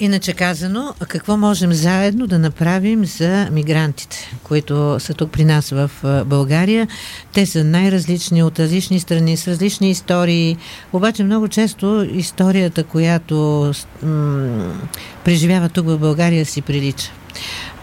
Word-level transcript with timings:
Иначе 0.00 0.32
казано, 0.32 0.94
какво 1.08 1.36
можем 1.36 1.72
заедно 1.72 2.26
да 2.26 2.38
направим 2.38 3.04
за 3.04 3.48
мигрантите, 3.52 4.32
които 4.42 4.96
са 5.00 5.14
тук 5.14 5.30
при 5.30 5.44
нас 5.44 5.70
в 5.70 5.90
България? 6.26 6.88
Те 7.32 7.46
са 7.46 7.64
най-различни 7.64 8.42
от 8.42 8.58
различни 8.58 9.00
страни, 9.00 9.36
с 9.36 9.48
различни 9.48 9.90
истории, 9.90 10.56
обаче 10.92 11.24
много 11.24 11.48
често 11.48 12.06
историята, 12.12 12.84
която 12.84 13.72
м- 14.02 14.74
преживява 15.24 15.68
тук 15.68 15.86
в 15.86 15.98
България, 15.98 16.46
си 16.46 16.62
прилича 16.62 17.10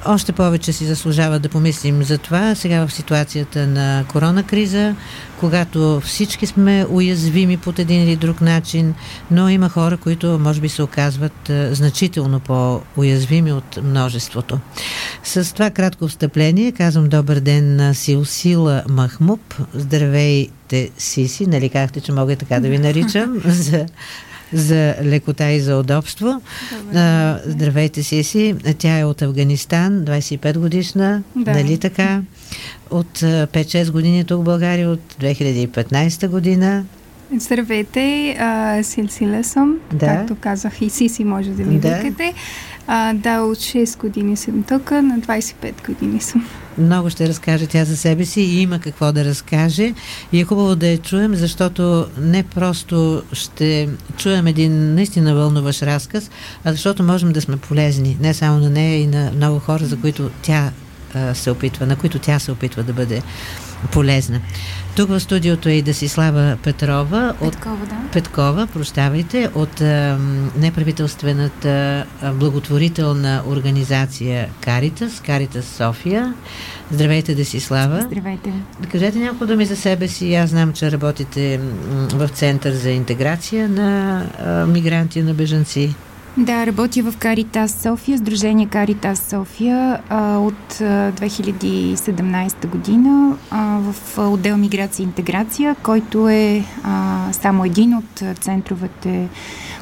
още 0.05 0.31
повече 0.31 0.73
си 0.73 0.85
заслужава 0.85 1.39
да 1.39 1.49
помислим 1.49 2.03
за 2.03 2.17
това 2.17 2.55
сега 2.55 2.87
в 2.87 2.93
ситуацията 2.93 3.67
на 3.67 4.05
корона 4.07 4.43
криза, 4.43 4.95
когато 5.39 6.01
всички 6.03 6.45
сме 6.45 6.85
уязвими 6.89 7.57
под 7.57 7.79
един 7.79 8.03
или 8.03 8.15
друг 8.15 8.41
начин, 8.41 8.93
но 9.31 9.49
има 9.49 9.69
хора, 9.69 9.97
които 9.97 10.39
може 10.39 10.61
би 10.61 10.69
се 10.69 10.83
оказват 10.83 11.51
значително 11.71 12.39
по-уязвими 12.39 13.53
от 13.53 13.79
множеството. 13.83 14.59
С 15.23 15.53
това 15.53 15.69
кратко 15.69 16.07
встъпление 16.07 16.71
казвам 16.71 17.09
добър 17.09 17.39
ден 17.39 17.75
на 17.75 17.93
Силсила 17.93 18.83
Махмуб. 18.89 19.55
Здравейте, 19.73 20.89
Сиси, 20.97 21.47
нали 21.47 21.69
казахте, 21.69 22.01
че 22.01 22.11
мога 22.11 22.35
така 22.35 22.59
да 22.59 22.69
ви 22.69 22.77
наричам, 22.87 23.41
за 23.45 23.85
за 24.53 24.95
лекота 25.03 25.51
и 25.51 25.59
за 25.59 25.77
удобство. 25.77 26.41
А, 26.95 27.37
здравейте, 27.45 28.03
Сиси. 28.03 28.55
Тя 28.77 28.99
е 28.99 29.05
от 29.05 29.21
Афганистан, 29.21 30.05
25 30.05 30.57
годишна, 30.57 31.23
да. 31.35 31.51
нали 31.51 31.77
така? 31.77 32.21
От 32.91 33.19
5-6 33.19 33.91
години 33.91 34.25
тук 34.25 34.41
в 34.41 34.43
България, 34.43 34.89
от 34.89 35.15
2015 35.21 36.27
година. 36.27 36.85
Здравейте, 37.37 38.35
а, 38.39 38.83
Силсила 38.83 39.43
съм, 39.43 39.77
да. 39.93 40.07
както 40.07 40.35
казах 40.35 40.81
и 40.81 40.89
Сиси 40.89 41.23
може 41.23 41.49
да 41.49 41.63
ми 41.63 41.79
да. 41.79 41.95
викате. 41.95 42.33
А, 42.87 43.13
да, 43.13 43.41
от 43.41 43.57
6 43.57 43.97
години 43.97 44.37
съм 44.37 44.63
тук, 44.63 44.91
на 44.91 45.19
25 45.19 45.85
години 45.87 46.21
съм. 46.21 46.47
Много 46.77 47.09
ще 47.09 47.27
разкаже 47.27 47.67
тя 47.67 47.85
за 47.85 47.97
себе 47.97 48.25
си 48.25 48.41
и 48.41 48.61
има 48.61 48.79
какво 48.79 49.11
да 49.11 49.25
разкаже. 49.25 49.93
И 50.31 50.39
е 50.39 50.43
хубаво 50.43 50.75
да 50.75 50.87
я 50.87 50.97
чуем, 50.97 51.35
защото 51.35 52.07
не 52.19 52.43
просто 52.43 53.23
ще 53.33 53.89
чуем 54.17 54.47
един 54.47 54.95
наистина 54.95 55.35
вълнуващ 55.35 55.83
разказ, 55.83 56.29
а 56.63 56.71
защото 56.71 57.03
можем 57.03 57.33
да 57.33 57.41
сме 57.41 57.57
полезни 57.57 58.17
не 58.19 58.33
само 58.33 58.59
на 58.59 58.69
нея 58.69 59.01
и 59.01 59.07
на 59.07 59.31
много 59.35 59.59
хора, 59.59 59.85
за 59.85 59.97
които 59.97 60.29
тя 60.41 60.71
а, 61.13 61.35
се 61.35 61.51
опитва, 61.51 61.85
на 61.85 61.95
които 61.95 62.19
тя 62.19 62.39
се 62.39 62.51
опитва 62.51 62.83
да 62.83 62.93
бъде 62.93 63.21
полезна. 63.91 64.41
Тук 64.95 65.09
в 65.09 65.19
студиото 65.19 65.69
е 65.69 65.73
и 65.73 65.81
Дасислава 65.81 66.57
Петрова. 66.63 67.33
Петкова, 67.41 67.83
от, 67.83 67.89
да. 67.89 67.95
Петкова, 68.13 68.67
прощавайте, 68.73 69.49
от 69.55 69.81
а, 69.81 70.17
неправителствената 70.57 72.05
а, 72.21 72.31
благотворителна 72.31 73.43
организация 73.47 74.49
Каритас, 74.61 75.21
Каритас 75.25 75.65
София. 75.65 76.33
Здравейте, 76.91 77.35
Десислава. 77.35 78.01
Здравейте. 78.01 78.53
Кажете 78.91 79.19
няколко 79.19 79.45
думи 79.45 79.65
за 79.65 79.75
себе 79.75 80.07
си. 80.07 80.35
Аз 80.35 80.49
знам, 80.49 80.73
че 80.73 80.91
работите 80.91 81.59
в 82.13 82.27
Център 82.27 82.71
за 82.71 82.89
интеграция 82.89 83.69
на 83.69 84.21
а, 84.39 84.65
мигранти, 84.65 85.21
на 85.21 85.33
бежанци. 85.33 85.95
Да, 86.37 86.65
работя 86.65 87.03
в 87.03 87.17
Каритас 87.17 87.71
София, 87.71 88.17
Сдружение 88.17 88.65
Каритас 88.65 89.19
София 89.19 90.01
от 90.11 90.81
а, 90.81 91.11
2017 91.11 92.67
година 92.67 93.37
в 93.79 94.17
отдел 94.17 94.57
Миграция 94.57 95.03
и 95.03 95.07
интеграция, 95.07 95.75
който 95.83 96.29
е 96.29 96.63
само 97.31 97.65
един 97.65 97.95
от 97.95 98.23
центровете, 98.39 99.27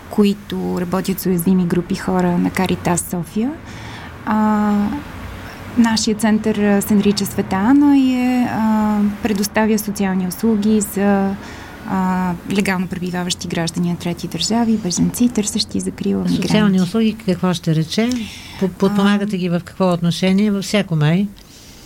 които 0.10 0.82
работят 0.82 1.20
с 1.20 1.26
уязвими 1.26 1.66
групи 1.66 1.96
хора 1.96 2.38
на 2.38 2.50
Каритас 2.50 3.02
София. 3.02 3.52
Нашия 5.78 6.16
център 6.16 6.82
се 6.82 6.96
нарича 6.96 7.26
Света 7.26 7.56
Ана 7.56 7.98
и 7.98 8.14
е, 8.14 8.50
предоставя 9.24 9.80
социални 9.80 10.28
услуги 10.28 10.82
за 10.82 11.36
а, 11.90 12.34
легално 12.52 12.88
пребиваващи 12.88 13.48
граждани 13.48 13.90
на 13.90 13.96
трети 13.96 14.28
държави, 14.28 14.78
беженци, 14.78 15.30
търсещи 15.30 15.80
закрила 15.80 16.22
мигранти. 16.22 16.42
Социални 16.42 16.82
услуги, 16.82 17.18
какво 17.26 17.54
ще 17.54 17.76
рече? 17.76 18.10
Подпомагате 18.60 19.38
ги 19.38 19.50
в 19.50 19.62
какво 19.66 19.94
отношение? 19.94 20.52
Във 20.52 20.64
всяко 20.64 20.96
май? 20.96 21.28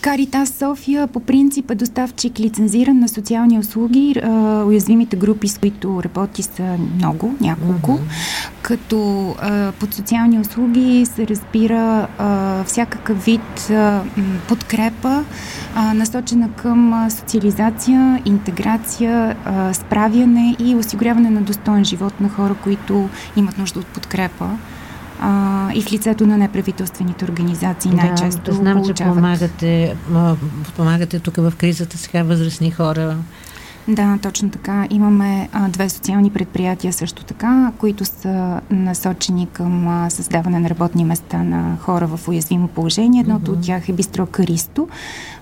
Каритас 0.08 0.50
София 0.50 1.08
по 1.08 1.20
принцип 1.20 1.72
е 1.72 1.76
доставчик 1.76 2.40
лицензиран 2.40 3.00
на 3.00 3.08
социални 3.08 3.60
услуги. 3.60 4.16
А, 4.24 4.64
уязвимите 4.64 5.16
групи, 5.16 5.48
с 5.48 5.58
които 5.58 6.04
работи 6.04 6.44
са 6.44 6.78
много, 6.96 7.36
няколко. 7.42 7.92
Mm-hmm. 7.92 8.62
Като 8.62 9.30
а, 9.42 9.72
под 9.72 9.94
социални 9.94 10.40
услуги 10.40 11.06
се 11.06 11.28
разбира 11.28 12.08
а, 12.18 12.64
всякакъв 12.64 13.26
вид 13.26 13.70
а, 13.70 14.04
подкрепа, 14.48 15.24
а, 15.76 15.94
насочена 15.94 16.50
към 16.52 17.10
социализация, 17.10 18.22
интеграция, 18.26 19.36
а, 19.46 19.74
справяне 19.74 20.56
и 20.60 20.76
осигуряване 20.76 21.30
на 21.30 21.42
достоен 21.42 21.86
живот 21.86 22.22
на 22.22 22.30
хора, 22.30 22.56
които 22.64 23.10
имат 23.36 23.58
нужда 23.58 23.80
от 23.80 23.88
подкрепа 23.88 24.50
а, 25.20 25.72
и 25.74 25.82
в 25.82 25.92
лицето 25.92 26.28
на 26.28 26.38
неправителствените 26.38 27.26
организации 27.26 27.92
да, 27.92 27.98
най-често 27.98 28.54
знам, 28.54 28.74
получават. 28.74 28.98
че 28.98 29.04
помагате, 29.04 29.96
помагате 30.76 31.20
тук 31.20 31.36
в 31.36 31.54
кризата 31.58 31.98
сега 31.98 32.24
възрастни 32.24 32.72
хора, 32.72 33.18
да, 33.88 34.18
точно 34.22 34.50
така. 34.50 34.88
Имаме 34.90 35.50
а, 35.54 35.70
две 35.70 35.90
социални 35.90 36.30
предприятия 36.30 36.94
също 36.94 37.24
така, 37.24 37.72
които 37.78 38.06
са 38.06 38.62
насочени 38.70 39.48
към 39.54 39.88
а, 39.88 40.10
създаване 40.10 40.60
на 40.60 40.70
работни 40.70 41.06
места 41.06 41.44
на 41.44 41.78
хора 41.82 42.08
в 42.08 42.28
уязвимо 42.28 42.68
положение. 42.68 43.22
Едното 43.22 43.52
mm-hmm. 43.52 43.58
от 43.58 43.66
тях 43.66 43.90
е 43.90 43.94
Бистро 43.94 44.26
Каристо, 44.26 44.88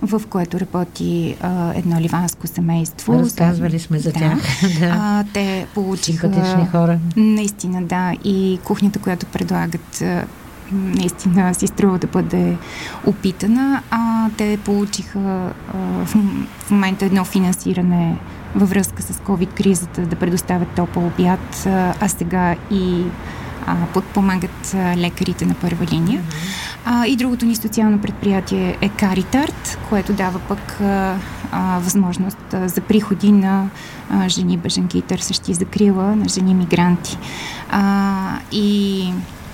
в 0.01 0.21
което 0.29 0.59
работи 0.59 1.35
а, 1.41 1.73
едно 1.75 1.99
ливанско 1.99 2.47
семейство. 2.47 3.13
Разказвали 3.13 3.79
сме 3.79 3.99
за 3.99 4.11
да. 4.11 4.19
тях. 4.19 4.39
А, 4.91 5.23
те 5.33 5.67
получиха... 5.73 6.33
Симпатични 6.33 6.67
хора. 6.67 6.99
Наистина, 7.15 7.81
да. 7.83 8.13
И 8.23 8.59
кухнята, 8.63 8.99
която 8.99 9.25
предлагат 9.25 10.03
наистина 10.71 11.53
си 11.53 11.67
струва 11.67 11.97
да 11.97 12.07
бъде 12.07 12.57
опитана. 13.05 13.81
А 13.91 14.29
те 14.37 14.59
получиха 14.65 15.19
а, 15.19 16.05
в 16.05 16.71
момента 16.71 17.05
едно 17.05 17.25
финансиране 17.25 18.17
във 18.55 18.69
връзка 18.69 19.01
с 19.01 19.13
COVID-кризата 19.13 20.01
да 20.01 20.15
предоставят 20.15 20.67
топъл 20.69 21.07
обяд, 21.07 21.65
а, 21.65 22.07
сега 22.07 22.55
и 22.71 23.03
а, 23.65 23.75
подпомагат 23.93 24.73
а, 24.73 24.97
лекарите 24.97 25.45
на 25.45 25.53
първа 25.53 25.85
линия. 25.85 26.21
А, 26.85 27.05
и 27.05 27.15
другото 27.15 27.45
ни 27.45 27.55
социално 27.55 28.01
предприятие 28.01 28.77
е 28.81 28.89
Каритарт, 28.89 29.77
което 29.89 30.13
дава 30.13 30.39
пък 30.39 30.81
а, 30.81 31.15
а, 31.51 31.79
възможност 31.79 32.53
а, 32.53 32.69
за 32.69 32.81
приходи 32.81 33.31
на 33.31 33.69
а, 34.09 34.29
жени 34.29 34.57
беженки, 34.57 35.01
търсещи 35.01 35.53
закрила, 35.53 36.15
на 36.15 36.29
жени 36.29 36.53
мигранти. 36.53 37.17
А, 37.69 38.39
и 38.51 39.09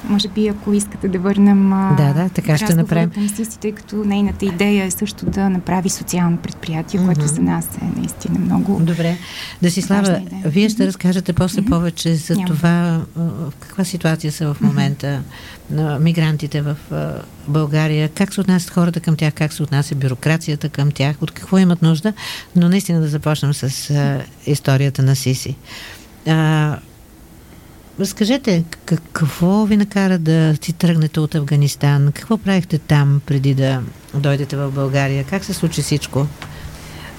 може 0.09 0.27
би, 0.27 0.47
ако 0.47 0.73
искате 0.73 1.07
да 1.07 1.19
върнем 1.19 1.69
да, 1.69 2.13
да, 2.13 2.29
така 2.29 2.57
ще 2.57 2.75
направим. 2.75 3.09
към 3.09 3.29
Сиси, 3.29 3.59
тъй 3.59 3.71
като 3.71 3.95
нейната 3.95 4.45
идея 4.45 4.85
е 4.85 4.91
също 4.91 5.25
да 5.25 5.49
направи 5.49 5.89
социално 5.89 6.37
предприятие, 6.37 6.99
mm-hmm. 6.99 7.05
което 7.05 7.27
за 7.27 7.41
нас 7.41 7.67
е 7.81 7.99
наистина 7.99 8.39
много. 8.39 8.79
Добре. 8.79 9.17
Да 9.61 9.71
си 9.71 9.81
слава, 9.81 10.21
вие 10.45 10.69
ще 10.69 10.87
разкажете 10.87 11.33
после 11.33 11.61
mm-hmm. 11.61 11.69
повече 11.69 12.15
за 12.15 12.35
Няма. 12.35 12.47
това 12.47 13.01
в 13.15 13.53
каква 13.59 13.83
ситуация 13.83 14.31
са 14.31 14.53
в 14.53 14.61
момента 14.61 15.07
mm-hmm. 15.07 15.75
на 15.75 15.99
мигрантите 15.99 16.61
в 16.61 16.75
България, 17.47 18.09
как 18.09 18.33
се 18.33 18.41
отнасят 18.41 18.69
хората 18.69 18.99
към 18.99 19.15
тях, 19.15 19.33
как 19.33 19.53
се 19.53 19.63
отнася 19.63 19.95
бюрокрацията 19.95 20.69
към 20.69 20.91
тях, 20.91 21.15
от 21.21 21.31
какво 21.31 21.57
имат 21.57 21.81
нужда, 21.81 22.13
но 22.55 22.69
наистина 22.69 23.01
да 23.01 23.07
започнем 23.07 23.53
с 23.53 23.95
историята 24.45 25.03
на 25.03 25.15
Сиси. 25.15 25.55
А, 26.27 26.77
Разкажете, 27.99 28.63
какво 29.13 29.65
ви 29.65 29.77
накара 29.77 30.17
да 30.17 30.55
си 30.61 30.73
тръгнете 30.73 31.19
от 31.19 31.35
Афганистан? 31.35 32.11
Какво 32.11 32.37
правихте 32.37 32.77
там 32.77 33.21
преди 33.25 33.53
да 33.53 33.81
дойдете 34.13 34.55
в 34.55 34.71
България? 34.71 35.23
Как 35.23 35.45
се 35.45 35.53
случи 35.53 35.81
всичко? 35.81 36.27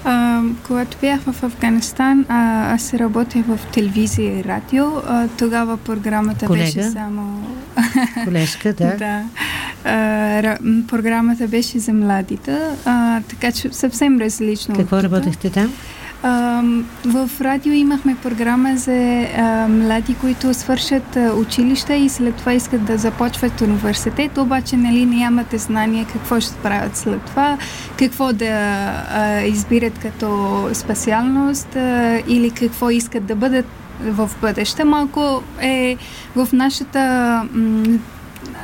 А, 0.05 0.41
когато 0.67 0.97
бях 1.01 1.21
в 1.21 1.43
Афганистан, 1.43 2.25
а, 2.29 2.73
аз 2.73 2.93
работех 2.93 3.45
в 3.45 3.59
телевизия 3.73 4.39
и 4.39 4.43
радио. 4.43 4.85
А, 4.85 5.27
тогава 5.37 5.77
програмата 5.77 6.45
Колега? 6.45 6.65
беше 6.65 6.83
само... 6.83 7.47
Колежка, 8.23 8.73
да. 8.73 8.97
да. 8.97 9.23
А, 9.83 10.57
програмата 10.87 11.47
беше 11.47 11.79
за 11.79 11.93
младите, 11.93 12.59
а, 12.85 13.21
така 13.21 13.51
че 13.51 13.69
съвсем 13.71 14.19
различно. 14.19 14.75
Какво 14.75 15.03
работехте 15.03 15.49
там? 15.49 15.73
В 17.05 17.29
радио 17.41 17.73
имахме 17.73 18.15
програма 18.23 18.77
за 18.77 19.27
а, 19.37 19.67
млади, 19.67 20.15
които 20.15 20.53
свършат 20.53 21.17
а, 21.17 21.33
училище 21.33 21.93
и 21.93 22.09
след 22.09 22.35
това 22.35 22.53
искат 22.53 22.85
да 22.85 22.97
започват 22.97 23.61
университет, 23.61 24.37
обаче 24.37 24.77
нали, 24.77 25.05
нямате 25.05 25.57
знание 25.57 26.05
какво 26.13 26.39
ще 26.39 26.55
правят 26.55 26.97
след 26.97 27.21
това, 27.21 27.57
какво 27.99 28.33
да 28.33 28.45
а, 28.45 29.41
избират 29.41 29.99
като 29.99 30.69
специалност 30.73 31.75
а, 31.75 32.21
или 32.27 32.51
какво 32.51 32.89
искат 32.89 33.25
да 33.25 33.35
бъдат 33.35 33.65
в 34.01 34.29
бъдеще. 34.41 34.83
Малко 34.83 35.43
е 35.61 35.97
в 36.35 36.47
нашата 36.53 36.99
м- 37.53 37.99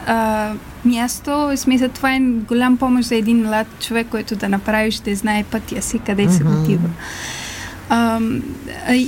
а, 0.08 0.52
място, 0.86 1.52
смисъл 1.56 1.90
това 1.90 2.16
е 2.16 2.20
голям 2.20 2.78
помощ 2.78 3.08
за 3.08 3.16
един 3.16 3.42
млад 3.42 3.68
човек, 3.80 4.08
който 4.08 4.36
да 4.36 4.50
направи, 4.50 4.92
ще 4.92 5.16
знае 5.16 5.44
пътя 5.44 5.82
си, 5.82 6.00
къде 6.00 6.28
mm-hmm. 6.28 6.38
се 6.38 6.44
отива. 6.44 6.90
А, 7.90 8.20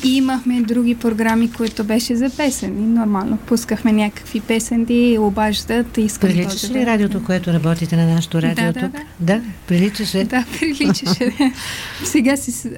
и 0.03 0.15
имахме 0.15 0.61
други 0.61 0.95
програми, 0.95 1.51
които 1.51 1.83
беше 1.83 2.15
за 2.15 2.29
песен. 2.29 2.77
И 2.77 2.87
нормално 2.87 3.37
пускахме 3.37 3.91
някакви 3.91 4.39
песенди, 4.39 5.17
обаждат 5.19 5.97
и 5.97 6.01
искам 6.01 6.29
Приличаш 6.29 6.69
ли 6.69 6.79
да... 6.79 6.85
радиото, 6.85 7.23
което 7.23 7.53
работите 7.53 7.95
на 7.95 8.05
нашото 8.15 8.41
радио 8.41 8.73
да, 8.73 8.73
тук? 8.73 8.91
Да, 8.91 8.99
да. 9.19 9.33
Да, 9.33 9.41
приличаше? 9.67 10.23
Да, 10.23 10.45
приличаше. 10.59 11.31
Сега 12.03 12.37
си 12.37 12.69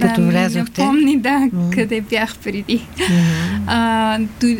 като 0.00 0.22
влязохте? 0.22 0.80
Помни, 0.80 1.18
да, 1.18 1.28
mm-hmm. 1.28 1.74
къде 1.74 2.00
бях 2.00 2.36
преди. 2.36 2.78
Mm-hmm. 2.78 3.62
А, 3.66 4.18
дой, 4.40 4.58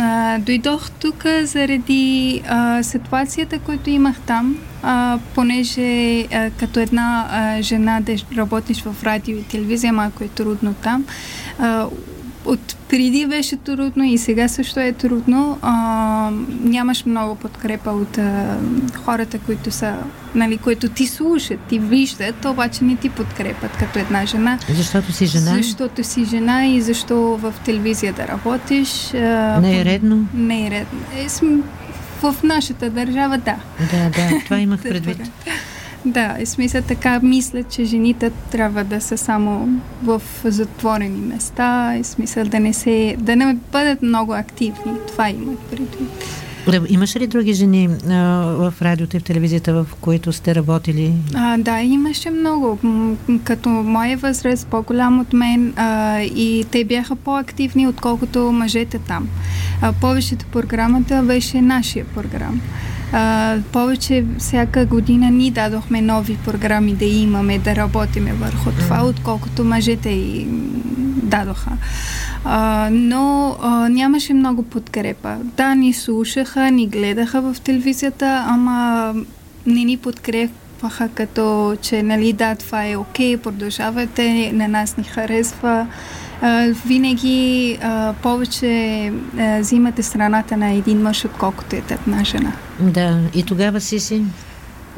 а, 0.00 0.38
дойдох 0.38 0.90
тук 0.90 1.24
заради 1.42 2.42
а, 2.48 2.82
ситуацията, 2.82 3.58
която 3.58 3.90
имах 3.90 4.20
там, 4.20 4.56
а, 4.82 5.18
понеже 5.34 6.20
а, 6.20 6.50
като 6.50 6.80
една 6.80 7.28
а, 7.30 7.62
жена 7.62 8.00
да 8.00 8.16
работиш 8.36 8.82
в 8.82 9.04
радио 9.04 9.38
и 9.38 9.42
телевизия, 9.42 9.92
малко 9.92 10.24
е 10.24 10.28
трудно 10.28 10.74
там. 10.74 11.04
А, 11.58 11.86
от 12.44 12.76
преди 12.88 13.26
беше 13.26 13.56
трудно 13.56 14.04
и 14.04 14.18
сега 14.18 14.48
също 14.48 14.80
е 14.80 14.92
трудно. 14.92 15.58
А, 15.62 16.30
нямаш 16.62 17.04
много 17.04 17.34
подкрепа 17.34 17.90
от 17.90 18.18
а, 18.18 18.58
хората, 19.04 19.38
които 19.38 19.70
са, 19.70 19.94
нали, 20.34 20.56
които 20.56 20.88
ти 20.88 21.06
слушат, 21.06 21.58
ти 21.68 21.78
виждат, 21.78 22.44
обаче 22.44 22.84
не 22.84 22.96
ти 22.96 23.08
подкрепят 23.08 23.76
като 23.76 23.98
една 23.98 24.26
жена. 24.26 24.58
Защото 24.68 25.12
си 25.12 25.26
жена? 25.26 25.52
Защото 25.56 26.04
си 26.04 26.24
жена 26.24 26.66
и 26.66 26.80
защо 26.80 27.16
в 27.16 27.54
телевизия 27.64 28.12
да 28.12 28.28
работиш. 28.28 29.14
А, 29.14 29.60
не 29.60 29.80
е 29.80 29.84
редно? 29.84 30.26
Не 30.34 30.66
е 30.66 30.70
редно. 30.70 31.00
Е, 31.16 31.28
в 32.22 32.36
нашата 32.42 32.90
държава, 32.90 33.38
да. 33.38 33.56
Да, 33.92 34.10
да, 34.10 34.44
това 34.44 34.58
имах 34.58 34.82
предвид. 34.88 35.30
Да, 36.04 36.36
и 36.40 36.46
смисъл 36.46 36.82
така 36.82 37.20
мисля, 37.22 37.62
че 37.62 37.84
жените 37.84 38.30
трябва 38.50 38.84
да 38.84 39.00
са 39.00 39.18
само 39.18 39.68
в 40.02 40.22
затворени 40.44 41.20
места, 41.20 41.96
и 41.96 42.04
смисъл 42.04 42.44
да 42.44 42.60
не 42.60 42.72
се, 42.72 43.16
да 43.18 43.36
не 43.36 43.56
бъдат 43.72 44.02
много 44.02 44.32
активни. 44.32 44.92
Това 45.08 45.30
имат 45.30 45.58
предвид. 45.58 46.10
Имаш 46.88 47.16
ли 47.16 47.26
други 47.26 47.52
жени 47.52 47.88
а, 48.08 48.14
в 48.44 48.74
радиото 48.82 49.16
и 49.16 49.20
в 49.20 49.24
телевизията, 49.24 49.74
в 49.74 49.86
които 50.00 50.32
сте 50.32 50.54
работили? 50.54 51.12
А, 51.34 51.58
да, 51.58 51.80
имаше 51.80 52.30
много. 52.30 52.78
Като 53.44 53.68
моя 53.68 54.16
възраст, 54.16 54.66
по-голям 54.66 55.20
от 55.20 55.32
мен 55.32 55.72
а, 55.76 56.20
и 56.20 56.64
те 56.70 56.84
бяха 56.84 57.16
по-активни, 57.16 57.88
отколкото 57.88 58.52
мъжете 58.52 58.98
там. 58.98 59.28
А, 59.82 59.92
повечето 59.92 60.46
програмата 60.46 61.22
беше 61.22 61.62
нашия 61.62 62.04
програм. 62.04 62.60
А, 63.12 63.56
повече 63.72 64.24
всяка 64.38 64.86
година 64.86 65.30
ни 65.30 65.50
дадохме 65.50 66.02
нови 66.02 66.36
програми 66.44 66.94
да 66.94 67.04
имаме, 67.04 67.58
да 67.58 67.76
работиме 67.76 68.32
върху 68.32 68.70
това, 68.70 69.04
отколкото 69.04 69.64
мъжете 69.64 70.08
и 70.10 70.46
дадоха. 71.22 71.70
А, 72.44 72.88
но 72.92 73.56
а, 73.62 73.88
нямаше 73.88 74.34
много 74.34 74.62
подкрепа. 74.62 75.36
Да, 75.42 75.74
ни 75.74 75.92
слушаха, 75.92 76.70
ни 76.70 76.86
гледаха 76.86 77.40
в 77.40 77.60
телевизията, 77.60 78.44
ама 78.48 79.14
не 79.66 79.84
ни 79.84 79.96
подкрепаха 79.96 81.08
като, 81.14 81.76
че 81.82 82.02
нали 82.02 82.32
да, 82.32 82.54
това 82.54 82.86
е 82.86 82.96
окей, 82.96 83.36
продължавате, 83.36 84.52
на 84.52 84.68
нас 84.68 84.96
ни 84.96 85.04
харесва 85.04 85.86
винаги 86.86 87.78
а, 87.82 88.12
повече 88.22 89.12
а, 89.38 89.60
взимате 89.60 90.02
страната 90.02 90.56
на 90.56 90.70
един 90.70 91.02
мъж, 91.02 91.24
отколкото 91.24 91.76
е 91.76 91.82
една 91.90 92.24
жена. 92.24 92.52
Да, 92.80 93.20
и 93.34 93.42
тогава 93.42 93.80
си 93.80 94.00
си? 94.00 94.22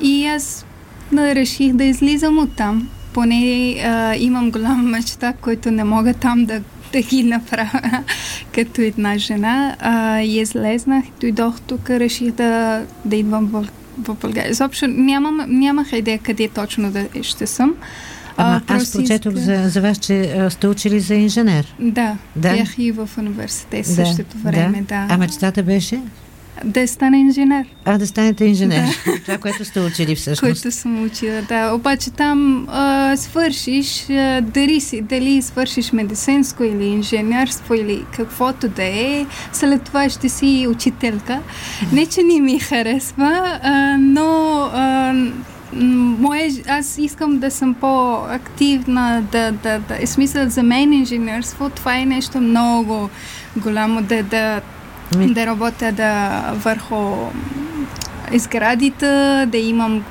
И 0.03 0.27
аз 0.27 0.67
да, 1.13 1.35
реших 1.35 1.73
да 1.73 1.85
излизам 1.85 2.39
от 2.39 2.57
там. 2.57 2.89
Поне 3.13 3.75
а, 3.85 4.17
имам 4.17 4.51
голяма 4.51 4.83
мечта, 4.83 5.33
който 5.41 5.71
не 5.71 5.85
мога 5.85 6.15
там 6.15 6.45
да, 6.45 6.63
да 6.93 7.03
ги 7.03 7.23
направя 7.23 8.05
като 8.55 8.81
една 8.81 9.19
жена. 9.19 9.77
А, 9.81 10.21
и 10.21 10.41
излезнах, 10.41 11.05
дойдох 11.21 11.61
тук, 11.61 11.91
реших 11.91 12.33
да, 12.33 12.83
да 13.05 13.17
идвам 13.17 13.47
в, 13.47 13.69
в 13.99 14.15
България. 14.15 14.51
Изобщо 14.51 14.87
нямам, 14.89 15.41
нямах 15.49 15.93
идея 15.93 16.19
къде 16.19 16.49
точно 16.49 16.91
да 16.91 17.07
ще 17.23 17.47
съм. 17.47 17.75
Ама 18.37 18.63
а, 18.67 18.77
аз 18.77 18.93
прочетох 18.93 19.35
за, 19.35 19.69
за 19.69 19.81
вас, 19.81 19.99
че 19.99 20.21
а, 20.23 20.51
сте 20.51 20.69
учили 20.69 21.01
за 21.01 21.15
инженер. 21.15 21.75
Да, 21.79 22.17
да, 22.37 22.53
бях 22.53 22.79
и 22.79 22.93
в 22.93 23.09
университет 23.19 23.87
да, 23.87 23.95
същото 23.95 24.39
време, 24.39 24.79
да. 24.79 25.07
да. 25.07 25.15
А 25.15 25.19
мечтата 25.19 25.63
беше? 25.63 26.01
Да 26.65 26.89
стане 26.89 27.19
инженер. 27.19 27.67
А, 27.85 27.99
да 27.99 28.07
станете 28.07 28.45
инженер. 28.45 28.87
Да. 29.07 29.21
Това, 29.23 29.39
което 29.39 29.65
сте 29.65 29.81
учили 29.81 30.15
всъщност. 30.15 30.63
Което 30.63 30.71
съм 30.77 31.05
учила, 31.05 31.43
да. 31.49 31.73
Обаче 31.75 32.11
там 32.11 32.69
а, 32.71 33.17
свършиш, 33.17 34.11
а, 34.11 34.41
дали, 34.41 34.81
си, 34.81 35.01
дали 35.01 35.43
свършиш 35.43 35.93
медицинско 35.93 36.65
или 36.65 36.85
инженерство 36.85 37.75
или 37.75 38.05
каквото 38.17 38.69
да 38.69 38.85
е, 38.85 39.27
след 39.53 39.83
това 39.83 40.09
ще 40.09 40.29
си 40.29 40.67
учителка. 40.71 41.41
Не, 41.93 42.07
че 42.07 42.23
не 42.23 42.41
ми 42.41 42.59
харесва, 42.59 43.61
а, 43.63 43.97
но 43.99 44.61
а, 44.73 45.15
Мое, 45.73 46.51
аз 46.69 46.99
искам 46.99 47.39
да 47.39 47.51
съм 47.51 47.75
по-активна, 47.75 49.23
да, 49.33 49.53
да, 49.53 49.79
да. 49.79 50.03
Е 50.03 50.07
смисъл 50.07 50.49
за 50.49 50.63
мен 50.63 50.93
инженерство, 50.93 51.71
това 51.71 51.99
е 51.99 52.05
нещо 52.05 52.41
много 52.41 53.11
голямо, 53.57 54.03
да, 54.03 54.23
да, 54.23 54.61
да 55.13 55.47
работя 55.47 55.93
да, 55.93 56.41
върху 56.53 57.15
изградите, 58.33 59.07
да 59.49 59.59
имам, 59.59 60.05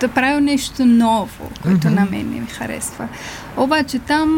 да 0.00 0.08
правя 0.08 0.40
нещо 0.40 0.84
ново, 0.84 1.50
което 1.62 1.88
mm-hmm. 1.88 1.94
на 1.94 2.06
мен 2.10 2.28
ми 2.28 2.46
харесва. 2.46 3.08
Обаче 3.56 3.98
там 3.98 4.30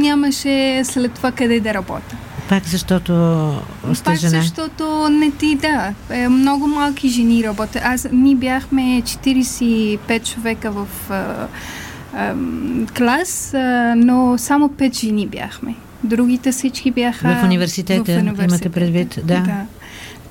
нямаше 0.00 0.82
след 0.84 1.12
това 1.12 1.32
къде 1.32 1.60
да 1.60 1.74
работя. 1.74 2.16
Пак 2.48 2.64
защото 2.66 3.12
сте 3.94 4.04
Пак 4.04 4.18
жена? 4.18 4.40
защото 4.42 5.08
не 5.08 5.30
ти, 5.30 5.54
да. 5.54 5.94
Е, 6.10 6.28
много 6.28 6.66
малки 6.66 7.08
жени 7.08 7.44
работят. 7.44 7.82
Аз, 7.84 8.08
ние 8.12 8.34
бяхме 8.34 9.02
45 9.02 10.34
човека 10.34 10.70
в 10.70 10.86
а, 11.10 11.46
а, 12.14 12.34
клас, 12.96 13.54
а, 13.54 13.94
но 13.96 14.38
само 14.38 14.68
5 14.68 15.00
жени 15.00 15.26
бяхме. 15.26 15.74
Другите 16.04 16.52
всички 16.52 16.90
бяха... 16.90 17.38
В 17.40 17.44
университета, 17.44 18.12
в 18.12 18.18
университета. 18.18 18.44
имате 18.44 18.68
предвид, 18.68 19.18
да. 19.24 19.40
да. 19.40 19.66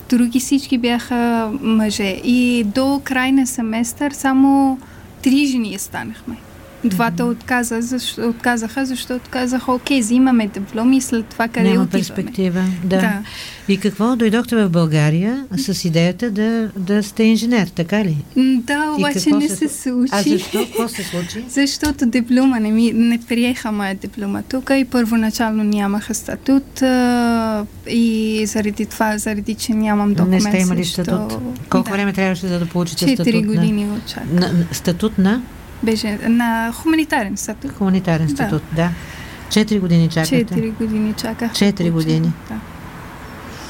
Други 0.10 0.40
всички 0.40 0.78
бяха 0.78 1.51
мъже. 1.62 2.18
И 2.24 2.66
до 2.75 3.01
край 3.04 3.32
на 3.32 3.48
семестър 3.48 4.12
само 4.12 4.80
три 5.22 5.46
жени 5.46 5.80
станахме. 5.80 6.36
Двата 6.89 7.25
отказа, 7.25 7.82
защо, 7.82 8.30
отказаха, 8.30 8.86
защото 8.86 9.30
казаха, 9.30 9.72
окей, 9.72 10.00
взимаме 10.00 10.48
дипломи 10.48 10.98
и 10.98 11.01
след 11.01 11.25
това 11.25 11.48
къде 11.48 11.70
Няма 11.70 11.84
отиваме. 11.84 11.92
перспектива, 11.92 12.63
да. 12.84 12.98
да. 12.98 13.24
И 13.68 13.77
какво? 13.77 14.15
Дойдохте 14.15 14.56
в 14.56 14.70
България 14.70 15.46
с 15.58 15.86
идеята 15.86 16.32
да, 16.32 16.70
да 16.77 17.04
сте 17.04 17.24
инженер, 17.24 17.68
така 17.68 18.06
ли? 18.06 18.18
Да, 18.38 18.94
обаче 18.98 19.30
не 19.30 19.50
се, 19.50 19.56
се 19.56 19.70
случи. 19.70 20.12
А 20.13 20.22
защо? 20.22 20.65
Какво 20.65 20.88
се 20.88 21.04
случи? 21.04 21.46
Защото 21.50 22.06
диплома 22.06 22.60
не, 22.60 22.72
ми, 22.72 22.94
не 22.94 23.20
приеха 23.27 23.72
моя 23.72 23.96
диплома 23.96 24.42
тук 24.42 24.72
и 24.75 24.86
първоначално 24.86 25.63
нямаха 25.63 26.13
статут 26.13 26.82
а, 26.82 27.65
и 27.89 28.44
заради 28.46 28.86
това, 28.86 29.18
заради 29.18 29.56
че 29.56 29.74
нямам 29.74 30.13
документ. 30.13 30.44
Не 30.44 30.50
сте 30.50 30.62
имали 30.62 30.86
статут? 30.86 31.39
Колко 31.70 31.89
да. 31.89 31.96
време 31.96 32.13
трябваше 32.13 32.48
да, 32.48 32.60
да 32.60 32.65
получите 32.65 33.06
статут? 33.06 33.25
Четири 33.25 33.44
години 33.44 33.86
на... 33.86 33.96
очаквам. 33.96 34.36
На, 34.36 34.65
статут 34.72 35.18
на? 35.18 35.42
Беше 35.86 36.20
на 36.30 36.72
хуманитарен 36.74 37.38
статут. 37.38 37.72
Хуманитарен 37.72 38.30
статут, 38.30 38.62
да. 38.72 38.75
да. 38.75 38.89
Четири 39.50 39.80
години 39.80 40.10
чакате? 40.10 40.38
Четири 40.38 40.72
години 40.72 41.13
чаках. 41.13 41.54
Четири 41.54 41.89
години? 41.89 42.32
Да. 42.50 42.60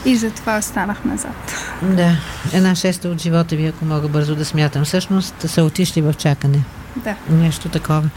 И 0.06 0.16
затова 0.16 0.58
останах 0.58 1.06
назад. 1.06 1.54
Да, 1.82 2.18
една 2.54 2.76
шеста 2.76 3.10
от 3.10 3.22
живота 3.22 3.56
ви, 3.56 3.66
ако 3.68 3.86
мога 3.86 4.08
бързо 4.08 4.36
да 4.36 4.46
смятам. 4.46 4.86
Всъщност 4.86 5.50
са 5.50 5.64
отишли 5.64 6.02
в 6.02 6.14
чакане. 6.14 6.64
Да. 6.96 7.16
Нещо 7.30 7.70
такова. 7.70 8.10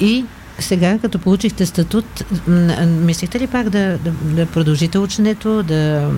И 0.00 0.24
сега, 0.58 0.98
като 0.98 1.18
получихте 1.18 1.66
статут, 1.66 2.24
мислихте 2.86 3.40
ли 3.40 3.46
пак 3.46 3.70
да, 3.70 3.98
да, 3.98 4.10
да 4.10 4.46
продължите 4.46 4.98
ученето, 4.98 5.62
да 5.62 6.10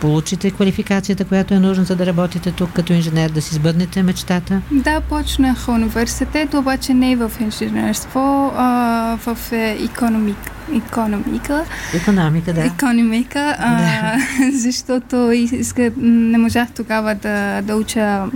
получите 0.00 0.50
квалификацията, 0.50 1.24
която 1.24 1.54
е 1.54 1.58
нужна, 1.58 1.84
за 1.84 1.96
да 1.96 2.06
работите 2.06 2.52
тук 2.52 2.70
като 2.72 2.92
инженер, 2.92 3.30
да 3.30 3.42
си 3.42 3.54
сбъднете 3.54 4.02
мечтата? 4.02 4.60
Да, 4.70 5.00
почнах 5.00 5.68
университет, 5.68 6.54
обаче 6.54 6.94
не 6.94 7.16
в 7.16 7.32
инженерство, 7.40 8.52
а 8.56 9.18
в 9.20 9.38
економика. 9.52 10.53
Економика. 10.72 11.64
Економика, 11.94 12.52
да. 12.52 12.64
Економика, 12.64 13.56
а, 13.58 13.78
да. 13.78 14.18
защото 14.52 15.32
иска, 15.32 15.90
не 15.96 16.38
можах 16.38 16.68
тогава 16.70 17.14
да, 17.14 17.62
да 17.62 17.76
уча 17.76 18.26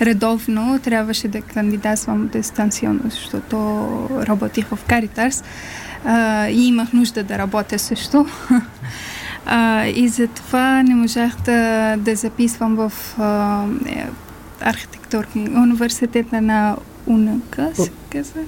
редовно, 0.00 0.78
трябваше 0.78 1.28
да 1.28 1.40
кандидатствам 1.40 2.28
дистанционно, 2.28 3.00
защото 3.04 3.88
работих 4.26 4.66
в 4.66 4.78
Каритарс 4.88 5.44
а, 6.04 6.48
и 6.48 6.66
имах 6.66 6.92
нужда 6.92 7.24
да 7.24 7.38
работя 7.38 7.78
също. 7.78 8.26
а, 9.46 9.86
и 9.86 10.08
затова 10.08 10.82
не 10.82 10.94
можах 10.94 11.36
да, 11.44 11.94
да 11.98 12.16
записвам 12.16 12.76
в 12.76 12.92
а, 13.18 13.64
е, 13.86 14.06
архитектурни 14.60 15.48
университета 15.56 16.40
на 16.40 16.76
УНК, 17.06 17.56
се 17.74 17.90
казва. 18.10 18.40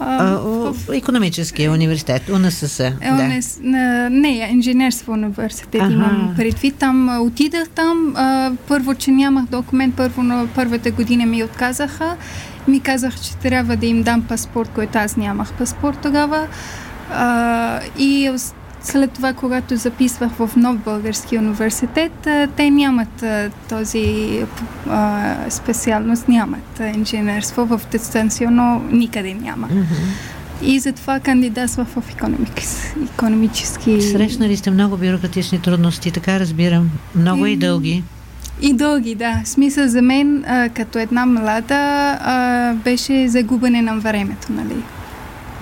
А, 0.00 0.36
в... 0.36 0.74
Економическия 0.92 1.72
университет, 1.72 2.28
УНСС. 2.28 2.92
Да. 3.00 3.40
Не, 3.60 4.10
не, 4.10 4.48
инженерство 4.52 5.12
университет 5.12 5.82
ага. 5.82 5.92
имам 5.92 6.34
предвид. 6.36 6.74
Там 6.76 7.22
отидах 7.22 7.68
там. 7.68 8.14
А, 8.16 8.52
първо, 8.68 8.94
че 8.94 9.10
нямах 9.10 9.44
документ, 9.44 9.94
първо 9.96 10.22
на 10.22 10.48
първата 10.54 10.90
година 10.90 11.26
ми 11.26 11.44
отказаха. 11.44 12.16
Ми 12.68 12.80
казах, 12.80 13.20
че 13.20 13.36
трябва 13.36 13.76
да 13.76 13.86
им 13.86 14.02
дам 14.02 14.22
паспорт, 14.22 14.70
който 14.74 14.98
аз 14.98 15.16
нямах 15.16 15.52
паспорт 15.52 15.98
тогава. 16.02 16.46
А, 17.12 17.80
и 17.98 18.30
след 18.84 19.12
това, 19.12 19.32
когато 19.32 19.76
записвах 19.76 20.32
в 20.32 20.50
Нов 20.56 20.78
Български 20.78 21.38
университет, 21.38 22.12
те 22.56 22.70
нямат 22.70 23.24
този 23.68 24.38
а, 24.88 25.34
специалност, 25.50 26.28
нямат 26.28 26.80
инженерство 26.94 27.66
в 27.66 27.80
дистанционно 27.92 28.84
никъде 28.90 29.34
няма. 29.34 29.68
Mm-hmm. 29.68 30.62
И 30.62 30.78
затова 30.78 31.20
кандидатствах 31.20 31.88
в 31.88 32.02
економически... 33.14 34.02
Срещнали 34.02 34.56
сте 34.56 34.70
много 34.70 34.96
бюрократични 34.96 35.60
трудности, 35.60 36.10
така 36.10 36.40
разбирам. 36.40 36.90
Много 37.14 37.46
и, 37.46 37.52
и 37.52 37.56
дълги. 37.56 38.02
И 38.62 38.72
дълги, 38.72 39.14
да. 39.14 39.40
Смисъл 39.44 39.88
за 39.88 40.02
мен, 40.02 40.44
а, 40.46 40.68
като 40.68 40.98
една 40.98 41.26
млада, 41.26 42.18
а, 42.20 42.74
беше 42.74 43.28
загубане 43.28 43.82
на 43.82 43.98
времето, 43.98 44.52
нали? 44.52 44.76